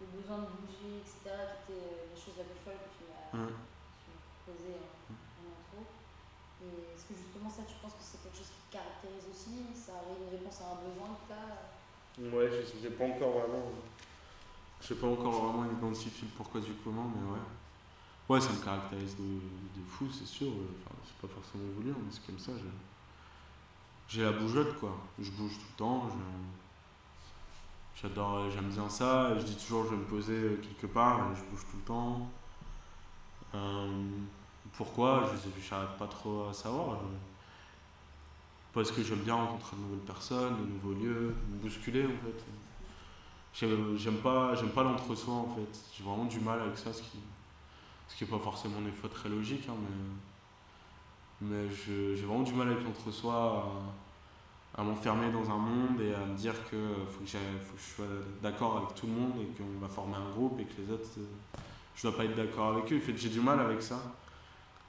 [0.00, 1.30] Le, besoin de bouger, etc.,
[1.66, 3.52] qui était euh, la chose la plus folle que tu m'as Hum.
[4.02, 5.80] tu m'as posée en, en intro.
[6.64, 9.70] Et est-ce que justement ça, tu penses que c'est quelque chose qui te caractérise aussi?
[9.76, 13.32] Ça arrive une réponse à un besoin que tu as Ouais, je j'ai pas encore
[13.38, 13.70] vraiment.
[14.80, 17.44] Je sais pas encore vraiment identifié le pourquoi du comment, mais ouais.
[18.28, 20.48] Ouais, ça me caractérise de, de fou, c'est sûr.
[20.48, 22.52] Enfin, c'est pas forcément voulu, hein, mais c'est comme ça.
[24.08, 24.96] J'ai la bougeotte, quoi.
[25.18, 26.08] Je bouge tout le temps.
[26.10, 26.59] je-
[28.00, 29.38] J'adore, j'aime bien ça.
[29.38, 32.30] Je dis toujours, je vais me poser quelque part, je bouge tout le temps.
[33.54, 34.08] Euh,
[34.72, 35.24] pourquoi?
[35.24, 36.94] Je n'arrive pas trop à savoir.
[36.94, 37.16] euh.
[38.72, 42.42] Parce que j'aime bien rencontrer de nouvelles personnes, de nouveaux lieux, me bousculer en fait.
[43.52, 45.80] J'aime pas, j'aime pas l'entre-soi en fait.
[45.92, 47.18] J'ai vraiment du mal avec ça, ce qui,
[48.08, 49.74] ce qui est pas forcément des fois très logique, hein,
[51.40, 53.72] mais, mais j'ai vraiment du mal avec l'entre-soi
[54.76, 56.76] à m'enfermer dans un monde et à me dire que
[57.08, 58.06] faut que, faut que je sois
[58.42, 61.08] d'accord avec tout le monde et qu'on va former un groupe et que les autres,
[61.18, 61.58] euh,
[61.96, 63.00] je dois pas être d'accord avec eux.
[63.00, 64.00] Fait, j'ai du mal avec ça.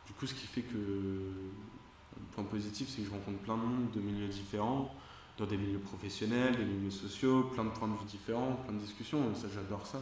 [0.05, 3.63] Du coup, ce qui fait que le point positif, c'est que je rencontre plein de
[3.63, 4.93] monde de milieux différents,
[5.37, 8.79] dans des milieux professionnels, des milieux sociaux, plein de points de vue différents, plein de
[8.79, 9.99] discussions, et ça j'adore ça.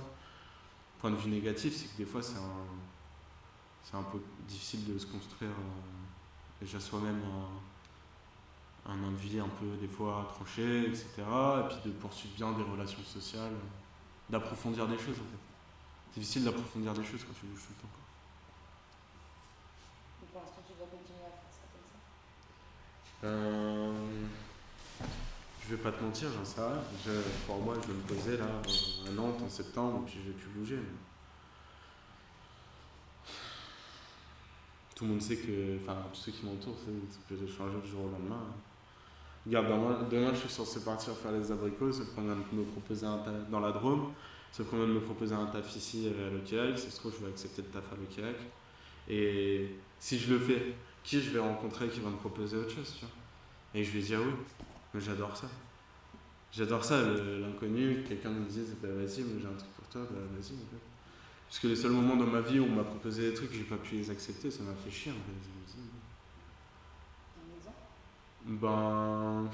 [1.00, 2.66] Point de vue négatif, c'est que des fois c'est un,
[3.84, 7.22] c'est un peu difficile de se construire euh, déjà soi-même
[8.90, 11.08] un, avis un peu des fois tranché, etc.
[11.18, 13.54] Et puis de poursuivre bien des relations sociales,
[14.30, 15.40] d'approfondir des choses en fait.
[16.14, 17.90] C'est difficile d'approfondir des choses quand tu bouges tout le temps.
[17.94, 18.00] quoi.
[20.24, 21.88] ou pour l'instant tu dois continuer à faire ça comme
[23.22, 23.28] ça?
[23.28, 23.94] Euh,
[25.64, 26.82] je vais pas te mentir, j'en sais rien.
[27.06, 28.46] Je- pour moi, je vais me poser là,
[29.08, 30.78] à Nantes en septembre, et puis je vais plus bouger.
[30.78, 30.98] mais-
[34.96, 35.78] Tout le monde sait que.
[35.82, 38.44] Enfin, tous ceux qui m'entourent, c'est ça peut changer du jour au lendemain.
[39.50, 43.08] Regarde, demain, je suis censé partir faire les abricots, sauf qu'on vient de me proposer
[43.08, 44.14] un taf dans la Drôme,
[44.52, 46.78] sauf qu'on vient de me proposer un taf ici à l'Okiac.
[46.78, 48.36] Ça se trouve, je vais accepter le taf à l'Okiac.
[49.08, 52.94] Et si je le fais, qui je vais rencontrer qui va me proposer autre chose,
[53.00, 53.14] tu vois?
[53.74, 54.34] Et je vais dire oui.
[54.94, 55.48] Mais j'adore ça.
[56.52, 60.20] J'adore ça, l'inconnu, que quelqu'un me dise bah, vas-y, j'ai un truc pour toi, bah,
[60.36, 60.54] vas-y.
[61.48, 63.64] Parce que les seuls moments dans ma vie où on m'a proposé des trucs, j'ai
[63.64, 65.34] pas pu les accepter, ça m'a fait chier en fait.
[65.42, 65.90] Je me dis,
[67.42, 67.78] Un exemple
[68.50, 69.48] Ben.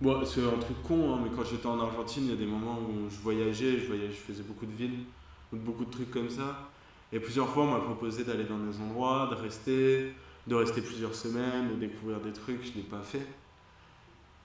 [0.00, 2.46] Bon, c'est un truc con, hein, mais quand j'étais en Argentine, il y a des
[2.46, 5.04] moments où je voyageais, je, voyageais, je faisais beaucoup de villes,
[5.52, 6.70] beaucoup de trucs comme ça.
[7.12, 10.14] Et plusieurs fois, on m'a proposé d'aller dans des endroits, de rester,
[10.46, 13.26] de rester plusieurs semaines, de découvrir des trucs, je l'ai pas fait.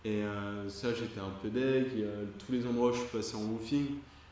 [0.04, 2.06] Et euh, ça, j'étais un peu deg.
[2.46, 3.88] Tous les endroits où je suis passé en woofing,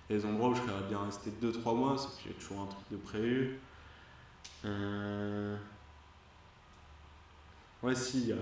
[0.09, 2.85] les endroits où je serais bien resté 2-3 mois, sauf que j'ai toujours un truc
[2.91, 3.59] de prévu.
[4.65, 5.55] Euh...
[7.83, 8.35] Ouais, si, il y a.
[8.35, 8.39] euh,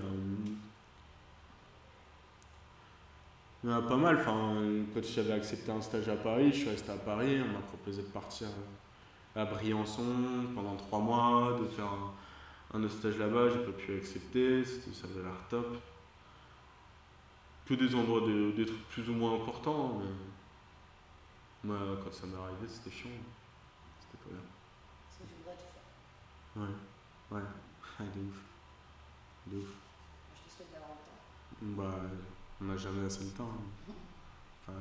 [3.64, 4.16] Il y en a pas mal.
[4.18, 4.54] Enfin,
[4.94, 7.40] quand j'avais accepté un stage à Paris, je suis resté à Paris.
[7.42, 8.48] On m'a proposé de partir
[9.36, 10.04] euh, à Briançon
[10.54, 12.12] pendant trois mois, de faire un,
[12.78, 13.50] un autre stage là-bas.
[13.50, 14.64] J'ai pas pu accepter.
[14.64, 15.78] C'était, ça avait l'air top.
[17.66, 20.00] Que des endroits, de, des trucs plus ou moins importants.
[20.00, 20.10] Mais
[21.64, 23.10] moi, quand ça m'est arrivé, c'était chiant.
[24.00, 24.42] C'était pas bien.
[26.54, 27.40] Tout ouais,
[28.00, 28.57] Ouais, de ouf.
[29.50, 29.68] De ouf.
[30.34, 31.82] Je te souhaite d'avoir le temps.
[31.82, 31.94] Bah,
[32.60, 33.44] on n'a jamais assez de temps.
[33.48, 33.92] hein.
[34.62, 34.78] Enfin,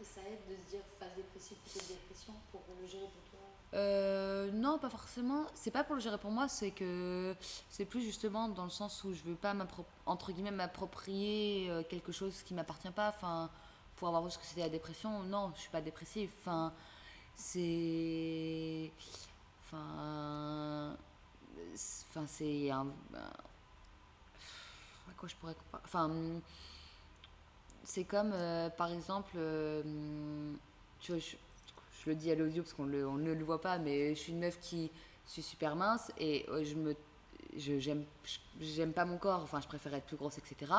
[0.00, 3.22] Et ça aide de se dire phase dépressive plutôt que dépression pour le gérer pour
[3.30, 3.48] toi?
[3.74, 5.46] Euh, non, pas forcément.
[5.54, 7.34] C'est pas pour le gérer pour moi, c'est que
[7.70, 9.54] c'est plus justement dans le sens où je veux pas
[10.06, 13.08] entre guillemets m'approprier euh, quelque chose qui m'appartient pas.
[13.08, 13.50] Enfin,
[13.96, 16.30] pour avoir vu ce que c'était la dépression, non, je suis pas dépressive.
[16.40, 16.72] Enfin,
[17.36, 18.90] c'est,
[19.64, 21.11] enfin, c'est-
[22.10, 22.84] enfin c'est à
[25.16, 26.10] quoi je pourrais Enfin,
[27.84, 29.82] c'est comme euh, par exemple, euh,
[31.00, 31.36] tu vois, je,
[32.10, 34.32] le dis à l'audio parce qu'on le- on ne le voit pas, mais je suis
[34.32, 34.90] une meuf qui
[35.26, 36.96] suis super mince et euh, je me,
[37.56, 39.40] j'aime, je- pas mon corps.
[39.42, 40.72] Enfin, je préfère être plus grosse, etc.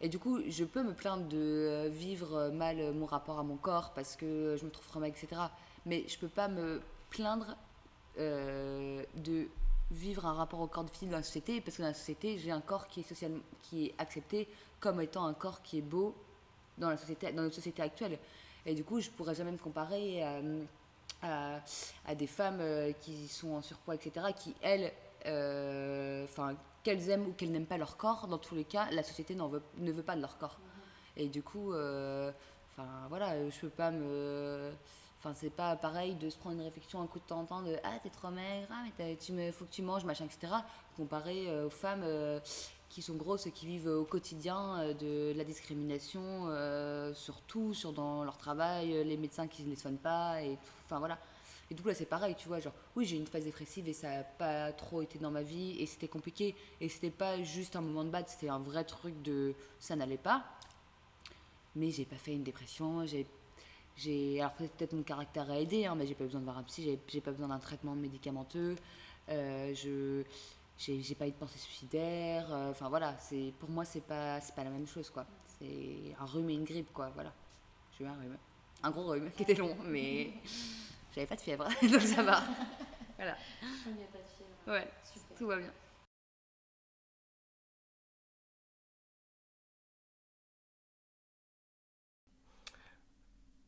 [0.00, 3.42] Et du coup, je peux me plaindre de euh, vivre mal euh, mon rapport à
[3.42, 5.28] mon corps parce que je me trouve mal, etc.
[5.86, 6.80] Mais je peux pas me
[7.10, 7.56] plaindre
[8.18, 9.48] euh, de
[9.90, 12.50] vivre un rapport au corps difficile dans la société parce que dans la société, j'ai
[12.50, 13.32] un corps qui est, social,
[13.62, 14.48] qui est accepté
[14.80, 16.14] comme étant un corps qui est beau
[16.78, 18.18] dans, la société, dans notre société actuelle.
[18.64, 20.40] Et du coup, je pourrais jamais me comparer à,
[21.22, 21.60] à,
[22.06, 24.92] à des femmes euh, qui sont en surpoids, etc., qui, elles,
[25.26, 26.26] euh,
[26.82, 29.62] qu'elles aiment ou qu'elles n'aiment pas leur corps, dans tous les cas, la société veut,
[29.78, 30.58] ne veut pas de leur corps.
[31.16, 32.30] Et du coup, euh,
[32.72, 34.72] enfin, voilà, je peux pas me.
[35.18, 37.62] Enfin, c'est pas pareil de se prendre une réflexion un coup de temps en temps
[37.62, 40.52] de Ah, t'es trop maigre, ah, mais tu me, faut que tu manges, machin, etc.
[40.96, 42.38] Comparé euh, aux femmes euh,
[42.88, 48.24] qui sont grosses et qui vivent au quotidien euh, de la discrimination, euh, sur dans
[48.24, 50.58] leur travail, euh, les médecins qui ne les soignent pas, et.
[50.84, 51.18] Enfin, voilà.
[51.70, 52.60] Et du coup, là, c'est pareil, tu vois.
[52.60, 55.76] Genre, oui, j'ai une phase dépressive et ça n'a pas trop été dans ma vie
[55.80, 56.54] et c'était compliqué.
[56.80, 60.16] Et c'était pas juste un moment de bad, c'était un vrai truc de ça n'allait
[60.16, 60.44] pas.
[61.74, 63.04] Mais j'ai pas fait une dépression.
[63.04, 63.26] J'ai.
[63.96, 66.62] J'ai alors, peut-être mon caractère a aidé, hein, mais j'ai pas besoin de voir un
[66.64, 68.76] psy, j'ai- j'ai pas besoin d'un traitement médicamenteux.
[69.28, 70.22] Euh, je.
[70.78, 72.46] J'ai j'ai pas eu de pensée suicidaire.
[72.52, 73.16] euh, Enfin, voilà.
[73.18, 75.24] c'est Pour moi, c'est pas, c'est pas la même chose, quoi.
[75.58, 77.10] C'est un rhume et une grippe, quoi.
[77.14, 77.32] Voilà.
[77.98, 78.36] J'ai eu un rhume.
[78.82, 80.34] Un gros rhume qui était long, mais.
[81.14, 82.42] J'avais pas de fièvre, donc ça va.
[83.16, 83.36] Voilà.
[83.86, 84.50] Il n'y a pas de fièvre.
[84.66, 85.36] Ouais, Super.
[85.38, 85.72] tout va bien.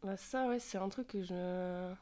[0.03, 1.93] Bah ça, c'est un truc que je...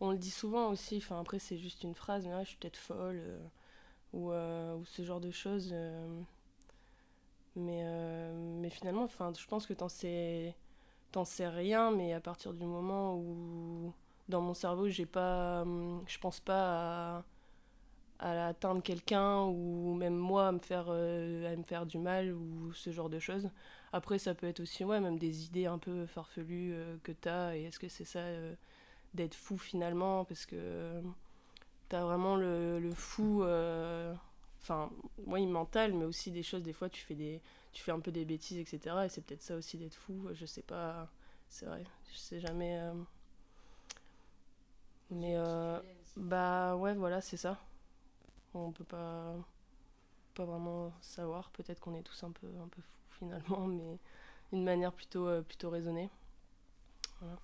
[0.00, 2.76] On le dit souvent aussi, enfin après c'est juste une phrase, mais je suis peut-être
[2.78, 3.38] folle, euh,
[4.14, 5.70] ou, euh, ou ce genre de choses.
[5.72, 6.22] euh,
[7.56, 7.82] mais,
[8.60, 10.54] mais finalement, je pense que t'en sais,
[11.12, 13.92] t'en sais rien, mais à partir du moment où
[14.28, 17.24] dans mon cerveau, j'ai pas, hum, je pense pas à,
[18.20, 22.32] à atteindre quelqu'un ou même moi à me faire, euh, à me faire du mal
[22.32, 23.50] ou ce genre de choses.
[23.92, 27.28] Après, ça peut être aussi ouais, même des idées un peu farfelues euh, que tu
[27.28, 27.56] as.
[27.56, 28.54] Et est-ce que c'est ça euh,
[29.14, 30.24] d'être fou finalement?
[30.24, 31.02] Parce que euh,
[31.88, 33.42] tu as vraiment le, le fou,
[34.60, 34.90] enfin,
[35.26, 37.40] oui, mental, mais aussi des choses, des fois, tu fais, des,
[37.72, 39.06] tu fais un peu des bêtises, etc.
[39.06, 40.28] Et c'est peut-être ça aussi d'être fou.
[40.34, 41.08] Je sais pas,
[41.48, 42.78] c'est vrai, je sais jamais.
[45.10, 45.36] Mais
[46.16, 47.58] bah ouais, voilà, c'est ça.
[48.54, 49.36] On peut pas,
[50.34, 51.50] pas vraiment savoir.
[51.50, 53.98] Peut-être qu'on est tous un peu, un peu fous finalement, mais
[54.52, 56.10] d'une manière plutôt, euh, plutôt raisonnée.
[57.20, 57.38] Voilà.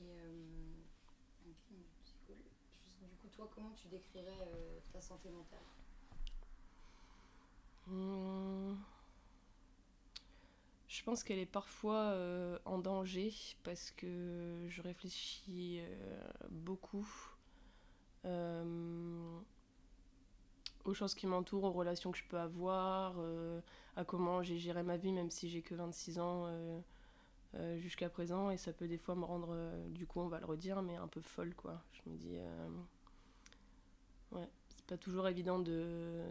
[0.00, 2.36] Et euh, ok, c'est cool.
[2.84, 5.58] Juste, du coup, toi, comment tu décrirais euh, ta santé mentale?
[7.86, 8.76] Hmm.
[10.86, 12.14] Je pense qu'elle est parfois
[12.66, 15.80] en danger parce que je réfléchis
[16.50, 17.08] beaucoup
[20.84, 23.60] aux choses qui m'entourent, aux relations que je peux avoir, euh,
[23.96, 26.80] à comment j'ai géré ma vie même si j'ai que 26 ans euh,
[27.56, 30.40] euh, jusqu'à présent et ça peut des fois me rendre, euh, du coup on va
[30.40, 31.82] le redire, mais un peu folle quoi.
[31.92, 32.68] Je me dis, euh,
[34.32, 36.22] ouais, c'est pas toujours évident de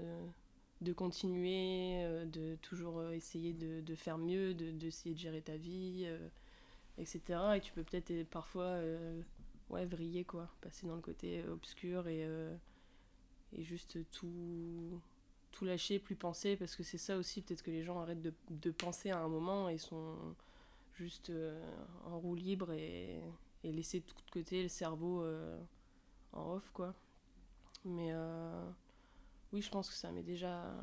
[0.82, 5.58] de continuer, euh, de toujours euh, essayer de, faire mieux, de- d'essayer de, gérer ta
[5.58, 6.30] vie, euh,
[6.98, 7.58] etc.
[7.58, 9.22] Et tu peux peut-être euh, parfois euh,
[9.70, 12.56] ouais, vriller, quoi, passer dans le côté euh, obscur et, euh,
[13.54, 15.02] et juste tout,
[15.52, 18.34] tout lâcher, plus penser, parce que c'est ça aussi, peut-être que les gens arrêtent de,
[18.50, 20.16] de penser à un moment et sont
[20.96, 21.62] juste euh,
[22.06, 23.22] en roue libre et,
[23.64, 25.26] et laisser tout de côté le cerveau
[26.34, 26.94] en off, quoi.
[27.86, 28.14] Mais
[29.54, 30.74] oui, je pense que ça m'est déjà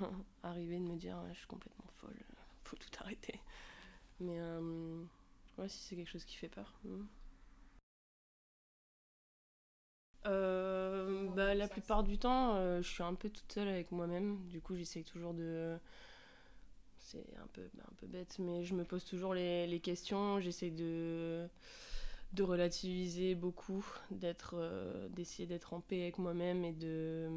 [0.42, 2.16] arrivé de me dire je suis complètement folle,
[2.64, 3.40] faut tout arrêter.
[4.18, 4.40] Mais
[5.58, 6.74] ouais, si c'est quelque chose qui fait peur.
[6.84, 7.04] hmm.
[10.26, 14.38] Euh, bah, la plupart du temps, euh, je suis un peu toute seule avec moi-même.
[14.48, 15.78] Du coup, j'essaye toujours de.
[16.98, 20.38] C'est un peu, un peu bête, mais je me pose toujours les, les questions.
[20.40, 21.48] J'essaye de,
[22.34, 23.86] de relativiser beaucoup,
[24.54, 27.28] euh, d'essayer d'être en paix avec moi-même et de.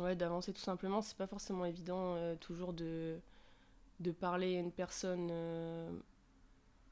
[0.00, 1.00] Ouais, d'avancer tout simplement.
[1.02, 3.18] C'est pas forcément évident toujours de,
[4.00, 5.30] de parler à une personne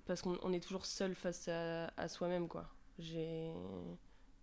[0.06, 2.68] parce qu'on on est toujours seul face à, à soi-même, quoi.
[2.98, 3.50] J'ai.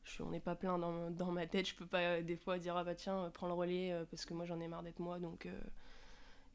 [0.03, 2.57] Je on n'est pas plein dans, dans ma tête, je peux pas euh, des fois
[2.57, 4.83] dire ah bah tiens, euh, prends le relais euh, parce que moi j'en ai marre
[4.83, 5.47] d'être moi donc.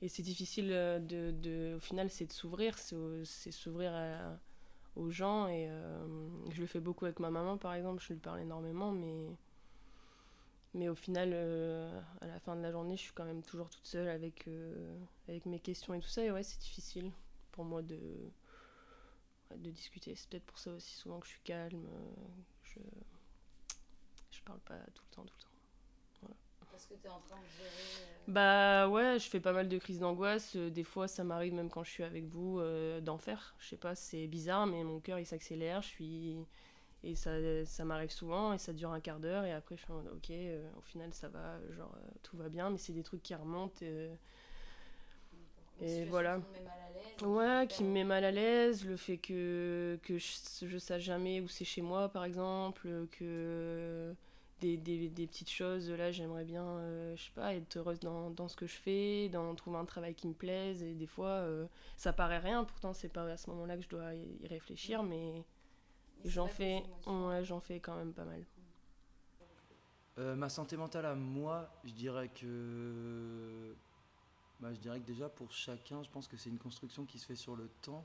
[0.02, 1.74] et c'est difficile de, de.
[1.76, 3.92] Au final, c'est de s'ouvrir, c'est s'ouvrir
[4.96, 5.68] aux gens et
[6.50, 9.26] je le fais beaucoup avec ma maman par exemple, je lui parle énormément mais.
[10.74, 11.32] Mais au final,
[12.20, 14.46] à la fin de la journée, je suis quand même toujours toute seule avec,
[15.26, 16.22] avec mes questions et tout ça.
[16.22, 17.10] Et ouais, c'est difficile
[17.52, 17.98] pour moi de,
[19.56, 20.14] de discuter.
[20.14, 21.88] C'est peut-être pour ça aussi souvent que je suis calme.
[22.64, 22.80] je
[24.46, 25.50] parle pas tout le temps, tout le temps.
[26.22, 26.36] Voilà.
[26.70, 27.96] Parce que tu es en train de gérer.
[28.00, 30.56] euh, Bah ouais, je fais pas mal de crises d'angoisse.
[30.56, 33.54] Euh, Des fois, ça m'arrive même quand je suis avec vous euh, d'en faire.
[33.58, 35.82] Je sais pas, c'est bizarre, mais mon cœur il s'accélère.
[35.82, 36.36] Je suis
[37.04, 37.30] et ça,
[37.66, 40.08] ça m'arrive souvent et ça dure un quart d'heure et après je suis en mode,
[40.16, 43.34] ok, euh, au final ça va, genre tout va bien, mais c'est des trucs qui
[43.34, 43.84] remontent.
[45.80, 46.40] et voilà.
[46.40, 49.18] qui te met mal à l'aise, Ouais, qui me met mal à l'aise, le fait
[49.18, 54.14] que, que je, je sache jamais où c'est chez moi, par exemple, que
[54.60, 58.30] des, des, des petites choses, là, j'aimerais bien, euh, je sais pas, être heureuse dans,
[58.30, 61.28] dans ce que je fais, dans trouver un travail qui me plaise, et des fois,
[61.28, 65.02] euh, ça paraît rien, pourtant, c'est pas à ce moment-là que je dois y réfléchir,
[65.02, 65.44] mais
[66.22, 68.44] c'est j'en fais, ouais, j'en fais quand même pas mal.
[70.18, 73.74] Euh, ma santé mentale à moi, je dirais que.
[74.60, 77.26] Bah, je dirais que déjà pour chacun, je pense que c'est une construction qui se
[77.26, 78.02] fait sur le temps.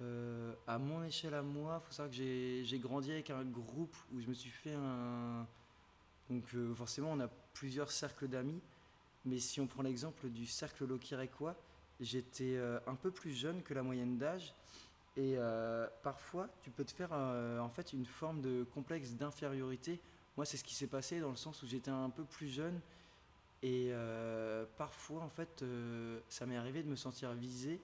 [0.00, 3.96] Euh, à mon échelle à moi, il faut savoir que j'ai grandi avec un groupe
[4.12, 5.46] où je me suis fait un.
[6.30, 8.60] Donc euh, forcément, on a plusieurs cercles d'amis.
[9.24, 11.56] Mais si on prend l'exemple du cercle loquirécois,
[12.00, 14.54] j'étais euh, un peu plus jeune que la moyenne d'âge.
[15.16, 15.36] Et
[16.04, 20.00] parfois, tu peux te faire en fait une forme de complexe d'infériorité.
[20.36, 22.80] Moi, c'est ce qui s'est passé dans le sens où j'étais un peu plus jeune.
[23.64, 23.90] Et
[24.76, 25.64] parfois, en fait,
[26.28, 27.80] ça m'est arrivé de me sentir visé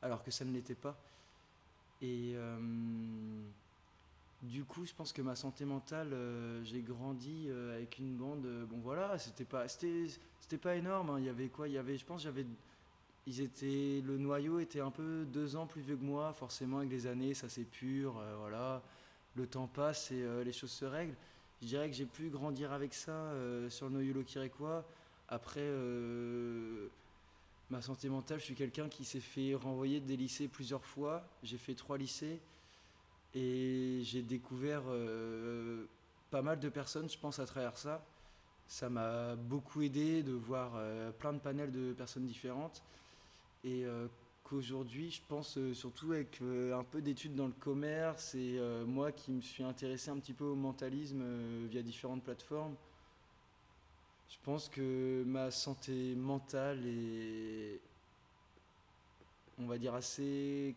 [0.00, 0.96] alors que ça ne l'était pas.
[2.02, 2.58] Et euh,
[4.42, 8.46] du coup, je pense que ma santé mentale, euh, j'ai grandi euh, avec une bande.
[8.68, 10.06] bon, voilà, c'était pas, c'était,
[10.40, 11.10] c'était pas énorme.
[11.10, 11.18] hein.
[11.18, 11.68] Il y avait quoi?
[11.68, 12.46] Il y avait, je pense, j'avais,
[13.26, 16.32] ils étaient, le noyau était un peu deux ans plus vieux que moi.
[16.32, 18.18] Forcément, avec les années, ça s'épure.
[18.18, 18.82] euh, voilà,
[19.34, 21.16] le temps passe et les choses se règlent.
[21.60, 23.32] Je dirais que j'ai pu grandir avec ça
[23.68, 24.82] sur le noyau loquirécois.
[25.28, 25.68] Après,
[27.70, 31.24] ma santé mentale, je suis quelqu'un qui s'est fait renvoyer des lycées plusieurs fois.
[31.42, 32.40] J'ai fait trois lycées
[33.34, 35.86] et j'ai découvert euh,
[36.30, 38.04] pas mal de personnes, je pense, à travers ça.
[38.68, 42.82] Ça m'a beaucoup aidé de voir euh, plein de panels de personnes différentes.
[43.64, 44.06] Et euh,
[44.44, 49.40] qu'aujourd'hui, je pense surtout avec un peu d'études dans le commerce et moi qui me
[49.40, 51.24] suis intéressé un petit peu au mentalisme
[51.66, 52.76] via différentes plateformes,
[54.28, 57.80] je pense que ma santé mentale est,
[59.58, 60.74] on va dire, assez,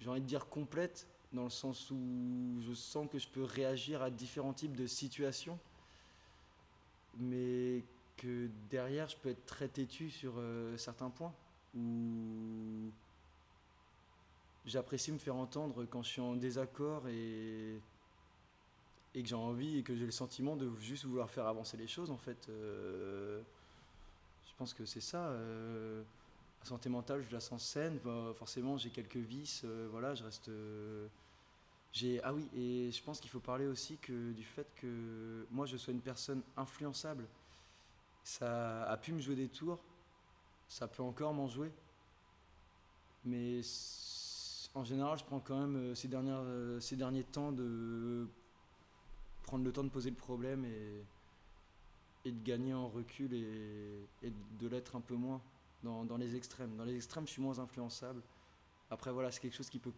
[0.00, 4.02] j'ai envie de dire complète, dans le sens où je sens que je peux réagir
[4.02, 5.58] à différents types de situations.
[7.18, 7.84] mais
[8.16, 11.32] que derrière, je peux être très têtu sur euh, certains points.
[11.76, 12.90] Ou
[14.66, 17.80] j'apprécie me faire entendre quand je suis en désaccord et,
[19.14, 21.86] et que j'ai envie et que j'ai le sentiment de juste vouloir faire avancer les
[21.88, 22.48] choses, en fait.
[22.48, 23.40] Euh,
[24.46, 25.28] je pense que c'est ça.
[25.28, 26.02] euh,
[26.60, 28.00] la santé mentale, je la sens saine.
[28.34, 29.62] Forcément, j'ai quelques vices.
[29.64, 30.48] euh, voilà, je reste.
[30.48, 31.06] euh,
[31.92, 35.64] j'ai ah oui, et je pense qu'il faut parler aussi que du fait que moi,
[35.66, 37.26] je sois une personne influençable.
[38.24, 39.78] Ça a pu me jouer des tours.
[40.68, 41.72] Ça peut encore m'en jouer.
[43.24, 43.60] Mais
[44.74, 46.44] en général, je prends quand même ces, dernières,
[46.80, 48.28] ces derniers temps de
[49.48, 51.02] prendre le temps de poser le problème et,
[52.26, 54.30] et de gagner en recul et,
[54.60, 55.40] de l'être un peu moins
[55.82, 56.76] dans, dans les extrêmes.
[56.76, 58.22] Dans les extrêmes, je suis moins influençable.
[58.90, 59.94] Après, voilà, c'est quelque chose qui peut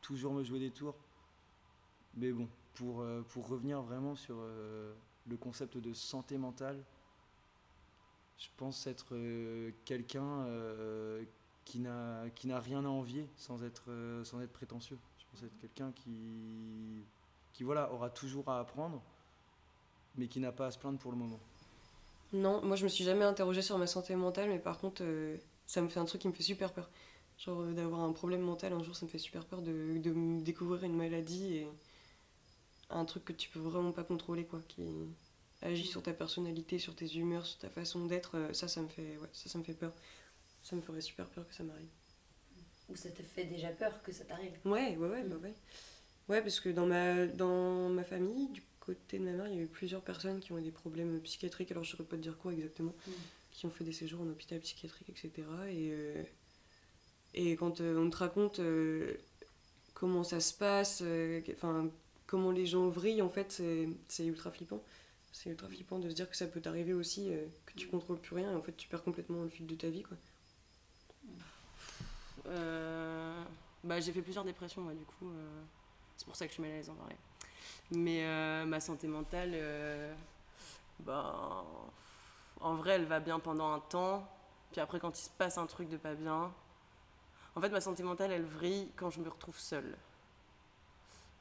[0.00, 0.94] toujours me jouer des tours.
[2.14, 4.94] Mais bon, pour, euh, pour revenir vraiment sur euh,
[5.26, 6.84] le concept de santé mentale,
[8.38, 10.46] je pense être euh, quelqu'un
[11.64, 13.90] qui n'a rien à envier sans être,
[14.22, 14.98] sans être prétentieux.
[15.18, 17.04] Je pense être quelqu'un qui,
[17.52, 19.02] qui voilà, aura toujours à apprendre,
[20.14, 21.40] mais qui n'a pas à se plaindre pour le moment.
[22.32, 25.36] Non, moi je me suis jamais interrogée sur ma santé mentale, mais par contre, euh,
[25.66, 26.90] ça me fait un truc qui me fait super peur.
[27.38, 30.10] Genre euh, d'avoir un problème mental un jour, ça me fait super peur de, de
[30.12, 31.68] me découvrir une maladie et
[32.90, 34.82] un truc que tu peux vraiment pas contrôler, quoi, qui
[35.62, 38.36] agit sur ta personnalité, sur tes humeurs, sur ta façon d'être.
[38.36, 39.92] euh, ça, ça me fait, ouais, ça, ça me fait peur.
[40.62, 41.90] Ça me ferait super peur que ça m'arrive.
[42.88, 45.54] Ou ça te fait déjà peur que ça t'arrive Ouais, ouais, ouais, bah ouais.
[46.28, 49.58] Ouais, parce que dans ma, dans ma famille, du côté de ma mère, il y
[49.58, 52.22] a eu plusieurs personnes qui ont eu des problèmes psychiatriques, alors je saurais pas te
[52.22, 53.10] dire quoi exactement, Mm.
[53.52, 55.30] qui ont fait des séjours en hôpital psychiatrique, etc.
[55.68, 56.22] Et, euh,
[57.34, 59.14] et quand euh, on te raconte euh,
[59.94, 61.02] comment ça se passe,
[61.52, 61.90] enfin,
[62.26, 63.62] comment les gens vrillent, en fait,
[64.08, 64.82] c'est ultra flippant.
[65.32, 67.30] C'est ultra flippant de se dire que ça peut t'arriver aussi,
[67.66, 69.88] que tu contrôles plus rien, et en fait, tu perds complètement le fil de ta
[69.88, 70.16] vie, quoi.
[73.84, 75.30] Bah, j'ai fait plusieurs dépressions, moi, du coup.
[76.22, 77.16] C'est pour ça que je suis mal à l'aise en parler.
[77.90, 80.14] Mais euh, ma santé mentale, euh,
[81.00, 81.64] bah,
[82.60, 84.24] en vrai, elle va bien pendant un temps.
[84.70, 86.52] Puis après, quand il se passe un truc de pas bien.
[87.56, 89.98] En fait, ma santé mentale, elle vrille quand je me retrouve seule.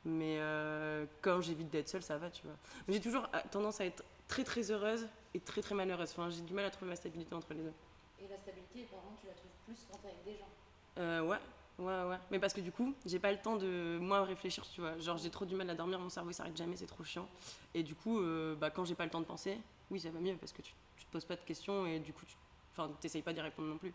[0.03, 2.55] Mais euh, quand j'évite d'être seule, ça va, tu vois.
[2.89, 6.09] J'ai toujours tendance à être très très heureuse et très très malheureuse.
[6.09, 7.73] Enfin, j'ai du mal à trouver ma stabilité entre les deux.
[8.19, 10.49] Et la stabilité, par contre, tu la trouves plus quand t'es avec des gens?
[10.97, 11.37] Euh, ouais,
[11.81, 12.17] ouais, ouais.
[12.31, 14.97] Mais parce que du coup, j'ai pas le temps de moi réfléchir, tu vois.
[14.99, 17.27] Genre, j'ai trop du mal à dormir, mon cerveau il s'arrête jamais, c'est trop chiant.
[17.73, 19.57] Et du coup, euh, bah, quand j'ai pas le temps de penser,
[19.89, 22.13] oui, ça va mieux parce que tu, tu te poses pas de questions et du
[22.13, 22.35] coup, tu
[22.71, 23.93] enfin, t'essayes pas d'y répondre non plus.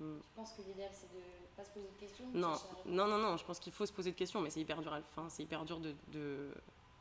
[0.00, 0.04] Mm.
[0.20, 1.22] Je pense que l'idéal, c'est de
[1.56, 2.24] pas se poser de questions.
[2.32, 2.54] Non,
[2.86, 4.92] non, non, non, je pense qu'il faut se poser de questions, mais c'est hyper dur,
[4.92, 6.50] à, enfin, c'est hyper dur de, de,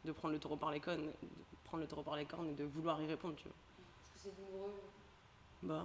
[0.03, 1.11] de prendre le taureau par les cornes, de
[1.63, 3.55] prendre le taureau par les cornes et de vouloir y répondre, tu vois.
[4.01, 4.73] Parce que c'est douloureux.
[5.61, 5.83] Ben,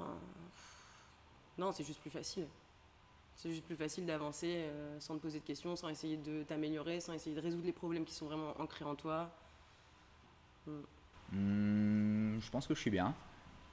[1.59, 2.49] non, c'est juste plus facile.
[3.37, 7.01] C'est juste plus facile d'avancer euh, sans te poser de questions, sans essayer de t'améliorer,
[7.01, 9.31] sans essayer de résoudre les problèmes qui sont vraiment ancrés en toi.
[10.67, 10.73] Mm.
[11.33, 13.15] Hmm, je pense que je suis bien.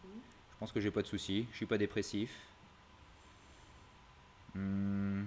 [0.03, 1.47] Je pense que j'ai pas de soucis.
[1.51, 2.36] Je suis pas dépressif.
[4.55, 5.26] Hmm.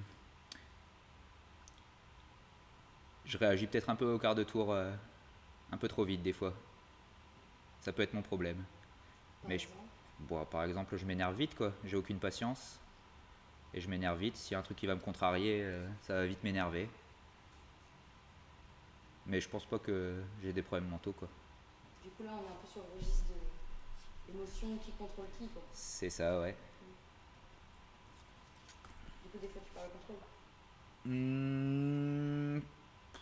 [3.25, 4.93] Je réagis peut-être un peu au quart de tour, euh,
[5.71, 6.53] un peu trop vite des fois.
[7.81, 8.63] Ça peut être mon problème.
[9.49, 9.69] Mais je,
[10.21, 11.73] bon, par exemple, je m'énerve vite, quoi.
[11.85, 12.79] J'ai aucune patience.
[13.75, 14.37] Et je m'énerve vite.
[14.37, 16.89] S'il y a un truc qui va me contrarier, euh, ça va vite m'énerver.
[19.27, 21.29] Mais je pense pas que j'ai des problèmes mentaux, quoi.
[22.03, 25.47] Du coup, là, on est un peu sur le registre de l'émotion qui contrôle qui,
[25.49, 25.63] quoi.
[25.73, 26.57] C'est ça, ouais.
[29.23, 30.17] Du coup, des fois, tu parles contrôle.
[31.05, 32.61] Hmm,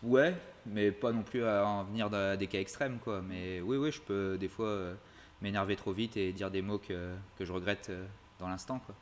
[0.02, 0.34] ouais,
[0.66, 3.20] mais pas non plus à en venir à des cas extrêmes, quoi.
[3.22, 4.94] Mais oui, oui, je peux des fois euh,
[5.42, 8.06] m'énerver trop vite et dire des mots que, que je regrette euh,
[8.38, 8.94] dans l'instant, quoi.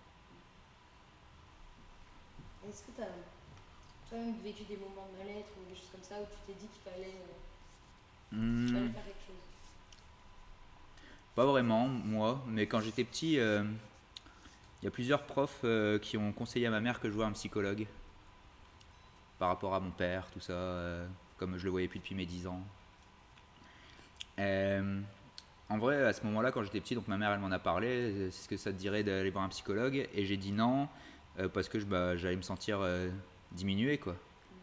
[2.69, 3.09] Est-ce que tu as
[4.09, 6.69] toi-même vécu des moments de mal-être ou des choses comme ça où tu t'es dit
[6.69, 7.35] qu'il fallait, euh,
[8.73, 9.43] fallait Hmm, faire quelque chose?
[11.35, 13.63] Pas vraiment, moi, mais quand j'étais petit, euh,
[14.83, 17.27] il y a plusieurs profs euh, qui ont conseillé à ma mère que je voie
[17.27, 17.87] un psychologue
[19.39, 22.47] par rapport à mon père, tout ça, comme je le voyais plus depuis mes 10
[22.47, 22.61] ans.
[25.69, 27.89] En vrai, à ce moment-là, quand j'étais petit, donc ma mère, elle m'en a parlé,
[27.89, 30.89] euh, est-ce que ça te dirait d'aller voir un psychologue Et j'ai dit non,
[31.39, 33.11] euh, parce que bah, j'allais me sentir euh,
[33.53, 34.17] diminué, quoi.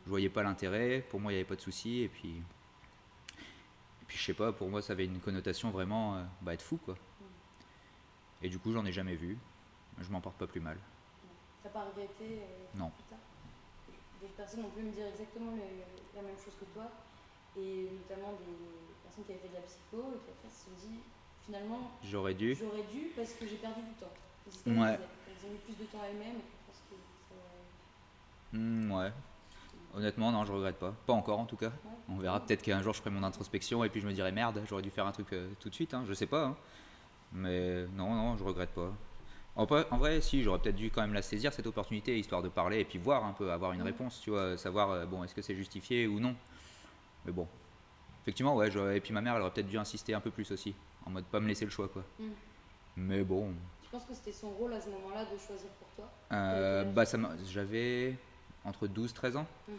[0.05, 2.41] Je voyais pas l'intérêt, pour moi, il n'y avait pas de souci, et puis...
[4.01, 6.61] Et puis je sais pas, pour moi ça avait une connotation vraiment euh, bah, être
[6.61, 6.95] fou quoi.
[8.43, 9.35] Et du coup j'en ai jamais vu.
[9.99, 10.77] Je m'en porte pas plus mal.
[11.63, 12.41] T'as pas regretté
[12.75, 12.91] Non.
[12.91, 13.17] plus tard
[14.21, 16.85] Des personnes ont pu me dire exactement le- la même chose que toi
[17.57, 20.75] et notamment des personnes qui avaient fait de la psycho et qui après se sont
[20.87, 20.99] dit
[21.43, 22.53] finalement J'aurais dû.
[22.53, 24.13] j'aurais dû parce que j'ai perdu du temps.
[24.67, 24.99] Ouais.
[25.01, 26.41] Elles ont mis plus de temps à elles-mêmes
[28.55, 29.11] je Hmm, ouais.
[29.93, 30.93] Honnêtement, non, je regrette pas.
[31.05, 31.71] Pas encore en tout cas.
[32.09, 34.61] On verra peut-être qu'un jour je ferai mon introspection et puis je me dirai merde,
[34.67, 36.45] j'aurais dû faire un truc euh, tout de suite, hein, je sais pas.
[36.45, 36.57] hein.
[37.33, 38.93] Mais non, non, je regrette pas.
[39.55, 42.43] En, vrai- en vrai, si, j'aurais peut-être dû quand même la saisir cette opportunité, histoire
[42.43, 45.23] de parler et puis voir un peu, avoir une réponse, tu vois, savoir, euh, bon,
[45.23, 46.35] est-ce que c'est justifié ou non.
[47.25, 47.47] Mais bon,
[48.23, 50.51] effectivement, ouais, j'aurais- et puis ma mère, elle aurait peut-être dû insister un peu plus
[50.51, 50.75] aussi,
[51.05, 52.03] en mode pas me laisser le choix, quoi.
[52.19, 52.23] Mm.
[52.97, 56.09] Mais bon, Tu penses que c'était son rôle à ce moment-là de choisir pour toi?
[56.31, 58.15] Euh, bah, ça j'avais
[58.65, 59.45] entre 12 13 ans.
[59.67, 59.75] Mhm.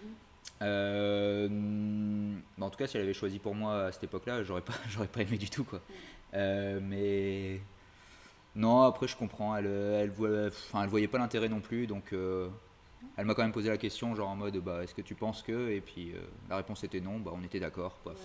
[0.62, 1.48] Euh,
[2.56, 4.72] bah, en tout cas, si elle avait choisi pour moi à cette époque-là, j'aurais pas,
[4.88, 5.80] j'aurais pas aimé du tout, quoi.
[6.34, 7.60] Euh, mais
[8.54, 9.56] non, après, je comprends.
[9.56, 12.48] Elle, elle, voit- enfin, elle voyait pas l'intérêt non plus, donc euh,
[13.16, 15.42] elle m'a quand même posé la question, genre en mode, bah, est-ce que tu penses
[15.42, 16.14] que Et puis
[16.48, 17.18] la réponse était non.
[17.18, 17.96] Bah, on était d'accord.
[18.04, 18.18] Voilà.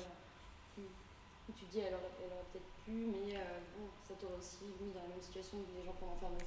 [1.57, 3.33] Tu dis elle aurait, peut-être pu, mais
[3.77, 5.03] bon, ça t'aurait aussi mis dans
[5.41, 5.57] situation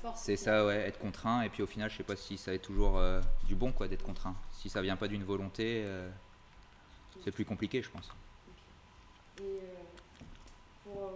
[0.02, 0.14] gens.
[0.16, 1.42] C'est ça, ouais, être contraint.
[1.42, 3.88] Et puis au final, je sais pas si ça est toujours euh, du bon, quoi,
[3.88, 4.34] d'être contraint.
[4.52, 6.10] Si ça vient pas d'une volonté, euh,
[7.22, 8.10] c'est plus compliqué, je pense.
[9.40, 10.24] Et euh,
[10.84, 11.10] pour,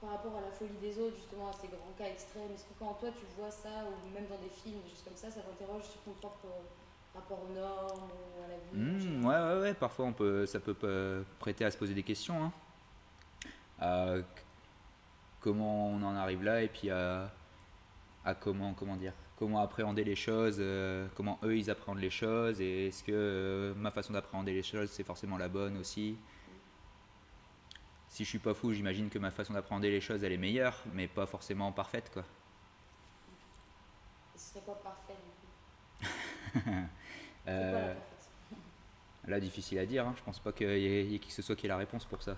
[0.00, 2.74] par rapport à la folie des autres, justement, à ces grands cas extrêmes, est-ce que
[2.78, 5.40] quand toi tu vois ça, ou même dans des films, des choses comme ça, ça
[5.40, 6.46] t'interroge sur ton propre
[7.14, 10.58] rapport aux normes, ou à la vie Mmh, ouais, ouais, ouais, parfois on peut, ça
[10.58, 12.50] peut prêter à se poser des questions.
[13.80, 14.22] hein.
[15.44, 17.30] Comment on en arrive là et puis à,
[18.24, 22.60] à comment, comment dire, comment appréhender les choses, euh, comment eux ils appréhendent les choses
[22.62, 26.16] et est-ce que euh, ma façon d'appréhender les choses c'est forcément la bonne aussi.
[28.08, 30.76] Si je suis pas fou, j'imagine que ma façon d'appréhender les choses elle est meilleure,
[30.94, 32.24] mais pas forcément parfaite quoi.
[34.36, 35.14] Ce serait pas parfait
[36.02, 36.08] du
[36.60, 36.70] coup.
[37.44, 37.94] Quoi Euh,
[39.26, 40.06] Là, difficile à dire.
[40.06, 40.14] hein.
[40.16, 41.68] Je pense pas qu'il y, ait il y ait qui que ce soit qui ait
[41.68, 42.36] la réponse pour ça.